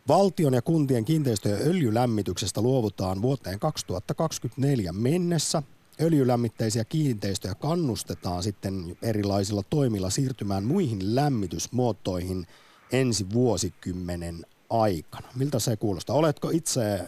[0.08, 5.64] Valtion ja kuntien kiinteistöjen öljylämmityksestä luovutaan vuoteen 2024 mennessä.
[6.02, 12.46] Öljylämmitteisiä kiinteistöjä kannustetaan sitten erilaisilla toimilla siirtymään muihin lämmitysmuotoihin
[12.92, 15.28] ensi vuosikymmenen aikana.
[15.36, 16.16] Miltä se kuulostaa?
[16.16, 17.00] Oletko itse,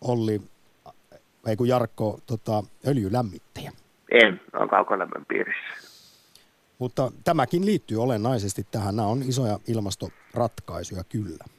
[0.00, 0.42] Olli,
[1.46, 3.72] ei kun Jarkko, tota, öljylämmittäjä?
[4.10, 5.90] En, on kaukolämmön piirissä.
[6.78, 8.96] Mutta tämäkin liittyy olennaisesti tähän.
[8.96, 11.55] Nämä on isoja ilmastoratkaisuja kyllä.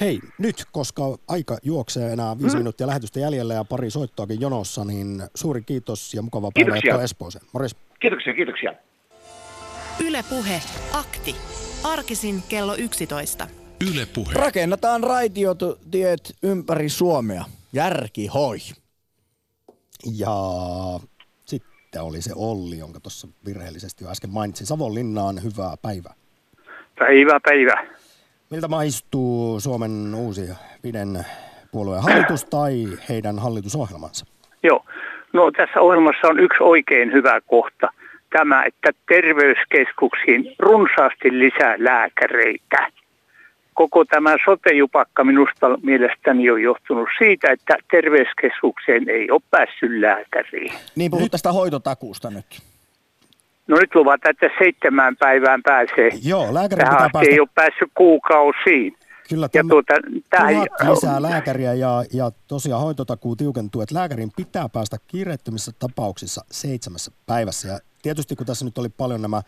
[0.00, 2.60] Hei, nyt, koska aika juoksee enää viisi mm.
[2.60, 6.90] minuuttia lähetystä jäljellä ja pari soittoakin jonossa, niin suuri kiitos ja mukavaa päivää Kiitoksia.
[6.90, 7.44] jatkoa Espooseen.
[7.52, 7.76] Morjes.
[8.00, 8.74] Kiitoksia, kiitoksia.
[10.06, 10.62] Yle Puhe.
[10.92, 11.36] Akti.
[11.84, 13.46] Arkisin kello 11.
[13.92, 14.34] Yle Puhe.
[14.34, 17.44] Rakennetaan raitiotiet ympäri Suomea.
[17.72, 18.58] Järki hoi.
[20.18, 20.36] Ja
[21.46, 24.66] sitten oli se Olli, jonka tuossa virheellisesti jo äsken mainitsin.
[24.66, 26.14] Savonlinnaan hyvää päivää.
[26.98, 27.86] Päivä, päivä.
[28.54, 30.40] Miltä maistuu Suomen uusi
[30.84, 31.26] viiden
[31.72, 34.26] puolueen hallitus tai heidän hallitusohjelmansa?
[34.62, 34.84] Joo.
[35.32, 37.88] No tässä ohjelmassa on yksi oikein hyvä kohta.
[38.30, 42.88] Tämä, että terveyskeskuksiin runsaasti lisää lääkäreitä.
[43.74, 50.72] koko tämä sotejupakka minusta mielestäni on johtunut siitä, että terveyskeskukseen ei ole päässyt lääkäriin.
[50.96, 52.73] Niin puhut tästä hoitotakuusta nyt.
[53.68, 56.10] No nyt luvataan, että seitsemään päivään pääsee.
[56.24, 58.96] Joo, lääkärin Tähän pitää päästä ei ole päässyt kuukausiin.
[59.28, 59.94] Kyllä Ja tämä tuota,
[60.30, 67.10] tähän, lisää lääkäriä ja, ja tosiaan hoitotakuu tiukentuu, että lääkärin pitää päästä kiireettömissä tapauksissa seitsemässä
[67.26, 67.68] päivässä.
[67.68, 69.42] Ja tietysti kun tässä nyt oli paljon nämä,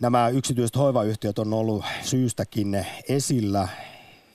[0.00, 3.68] nämä yksityiset hoivayhtiöt on ollut syystäkin esillä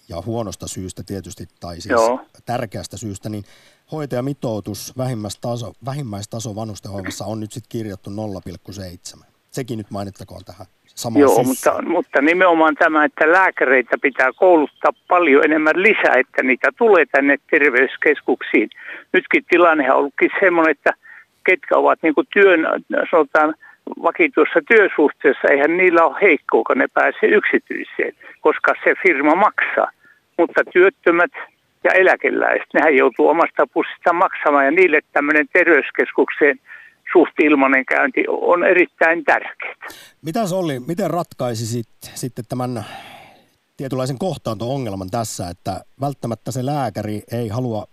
[0.09, 2.21] ja huonosta syystä tietysti, tai siis Joo.
[2.45, 3.43] tärkeästä syystä, niin
[3.91, 9.25] hoitajamitoitus, vähimmäistaso, vähimmäistaso vanhustenhoivassa on nyt sitten kirjattu 0,7.
[9.51, 11.75] Sekin nyt mainittakoon tähän samaan Joo, sisään.
[11.75, 17.37] mutta, mutta nimenomaan tämä, että lääkäreitä pitää kouluttaa paljon enemmän lisää, että niitä tulee tänne
[17.51, 18.69] terveyskeskuksiin.
[19.13, 20.91] Nytkin tilanne on ollutkin semmoinen, että
[21.43, 22.59] ketkä ovat niin työn,
[23.11, 23.53] sanotaan,
[24.01, 29.91] vakituissa työsuhteessa, eihän niillä ole heikkoa, kun ne pääsee yksityiseen, koska se firma maksaa.
[30.37, 31.31] Mutta työttömät
[31.83, 36.59] ja eläkeläiset, nehän joutuu omasta pussista maksamaan ja niille tämmöinen terveyskeskukseen
[37.11, 39.87] suht ilmainen käynti on erittäin tärkeää.
[40.21, 42.85] Mitä Olli, miten ratkaisisit sitten tämän
[43.77, 47.85] tietynlaisen kohtaanto-ongelman tässä, että välttämättä se lääkäri ei halua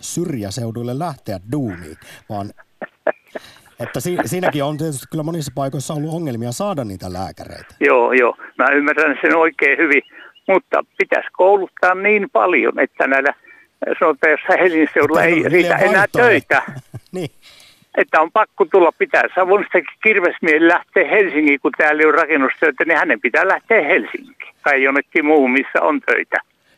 [0.00, 1.96] syrjäseuduille lähteä duuniin,
[2.28, 2.50] vaan
[3.84, 7.74] että si- siinäkin on tietysti kyllä monissa paikoissa ollut ongelmia saada niitä lääkäreitä.
[7.80, 8.36] Joo, joo.
[8.58, 10.02] Mä ymmärrän sen oikein hyvin,
[10.48, 13.34] mutta pitäisi kouluttaa niin paljon, että näillä
[13.98, 16.62] sanotaan, jos Helsingin seudulla ei on riitä enää töitä.
[17.12, 17.30] Niin.
[17.98, 23.20] Että on pakko tulla, pitää Savonistakin kirvesmiehen lähteä Helsingiin, kun täällä ole rakennustöitä, niin hänen
[23.20, 26.36] pitää lähteä Helsinkiin tai jonnekin muuhun, missä on töitä.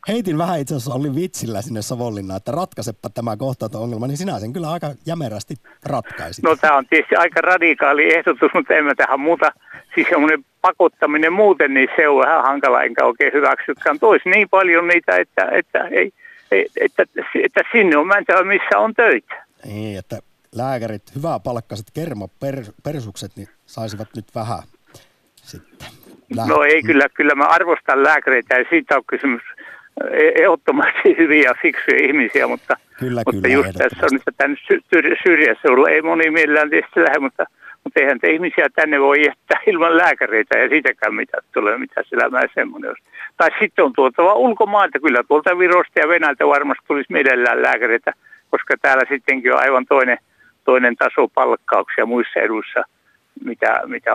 [0.09, 4.53] Heitin vähän itse asiassa oli vitsillä sinne Savonlinnaan, että ratkaisepa tämä kohtaanto-ongelma, niin sinä sen
[4.53, 5.55] kyllä aika jämerästi
[5.87, 6.45] ratkaisit.
[6.45, 9.53] No tämä on tietysti aika radikaali ehdotus, mutta en mä tähän muuta.
[9.95, 13.99] Siis semmoinen pakottaminen muuten, niin se on vähän hankala, enkä oikein hyväksykään.
[13.99, 16.13] Toisi niin paljon niitä, että, että, ei,
[16.51, 17.05] ei, että,
[17.45, 19.45] että sinne on mentävä, missä on töitä.
[19.65, 20.19] Niin, että
[20.55, 24.59] lääkärit, hyvää palkkaiset kermapersukset, niin saisivat nyt vähän
[25.43, 25.89] sitten
[26.37, 29.43] No ei, kyllä, kyllä mä arvostan lääkäreitä ja siitä on kysymys
[30.13, 34.83] ehdottomasti hyviä ja fiksuja ihmisiä, mutta, Kyllä, mutta kyllä, just tässä on, että tänne sy-
[34.97, 37.47] syr- syrjäseudulla ei moni mielellään tietysti lähde, mutta,
[37.85, 42.43] mutta eihän te ihmisiä tänne voi jättää ilman lääkäreitä ja siitäkään mitä tulee, mitä elämää
[42.55, 43.05] semmoinen olisi.
[43.37, 48.13] Tai sitten on tuotava ulkomailta, kyllä tuolta Virosta ja Venäjältä varmasti tulisi mielellään lääkäreitä,
[48.51, 50.19] koska täällä sittenkin on aivan toinen,
[50.65, 52.85] toinen taso palkkauksia muissa eduissa,
[53.45, 54.11] mitä, mitä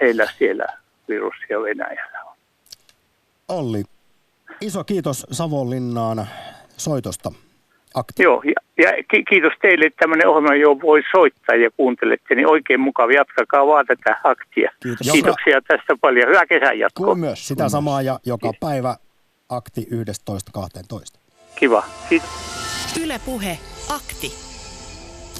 [0.00, 0.66] heillä siellä
[1.08, 2.36] Virossa ja Venäjällä on.
[3.48, 3.84] Olli,
[4.60, 6.26] iso kiitos Savonlinnaan
[6.76, 7.32] soitosta.
[7.94, 8.22] Akti.
[8.22, 12.48] Joo, ja, ja ki- kiitos teille, että tämmöinen ohjelma jo voi soittaa ja kuuntelette, niin
[12.50, 13.12] oikein mukava.
[13.12, 14.70] Jatkakaa vaan tätä aktia.
[14.82, 15.12] Kiitos.
[15.12, 16.28] Kiitoksia tästä paljon.
[16.28, 17.06] Hyvää kesän jatkoa.
[17.06, 17.48] Kuin myös.
[17.48, 18.96] Sitä samaa ja joka päivä
[19.48, 21.20] akti 11.12.
[21.56, 21.82] Kiva.
[22.08, 22.28] Kiitos.
[23.02, 24.32] Yle Puhe, akti.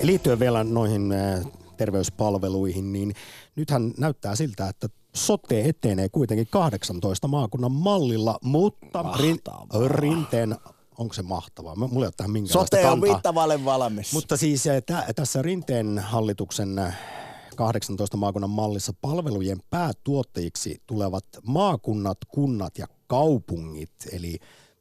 [0.03, 1.45] Liittyen vielä noihin äh,
[1.77, 3.14] terveyspalveluihin, niin
[3.57, 4.87] nythän näyttää siltä, että
[5.19, 9.89] sote etenee kuitenkin 18 maakunnan mallilla, mutta Mahtavaa.
[9.89, 10.57] rinteen,
[10.99, 11.77] onko se mahtavaa?
[11.77, 14.12] Mulla ei ole tähän minkäänlaista Sote on viittavalle valmis.
[14.12, 16.95] Mutta siis eh, tä, tässä Rinteen hallituksen eh,
[17.57, 23.91] 18 maakunnan mallissa palvelujen päätuottajiksi tulevat maakunnat, kunnat ja kaupungit.
[24.12, 24.39] Eli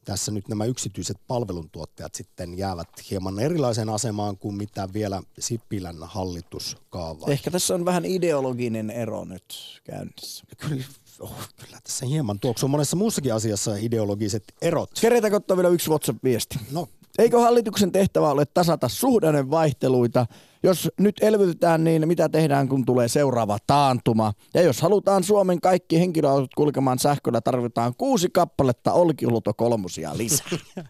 [0.08, 6.76] tässä nyt nämä yksityiset palveluntuottajat sitten jäävät hieman erilaiseen asemaan kuin mitä vielä Sipilän hallitus
[6.90, 7.28] kaavaa.
[7.30, 10.44] Ehkä tässä on vähän ideologinen ero nyt käynnissä.
[10.56, 10.84] Kyllä,
[11.20, 14.90] oh, kyllä tässä hieman tuoksuu monessa muussakin asiassa ideologiset erot.
[15.00, 16.58] Keretäänkö ottaa vielä yksi WhatsApp-viesti?
[16.70, 16.88] No,
[17.18, 20.26] Eikö hallituksen tehtävä ole tasata suhdannevaihteluita?
[20.62, 24.32] Jos nyt elvytetään, niin mitä tehdään, kun tulee seuraava taantuma?
[24.54, 30.46] Ja jos halutaan Suomen kaikki henkilöautot kulkemaan sähköllä, tarvitaan kuusi kappaletta Olkiluoto kolmosia lisää.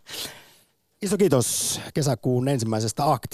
[1.03, 3.29] iso kiitos kesäkuun ensimmäisestä aktista.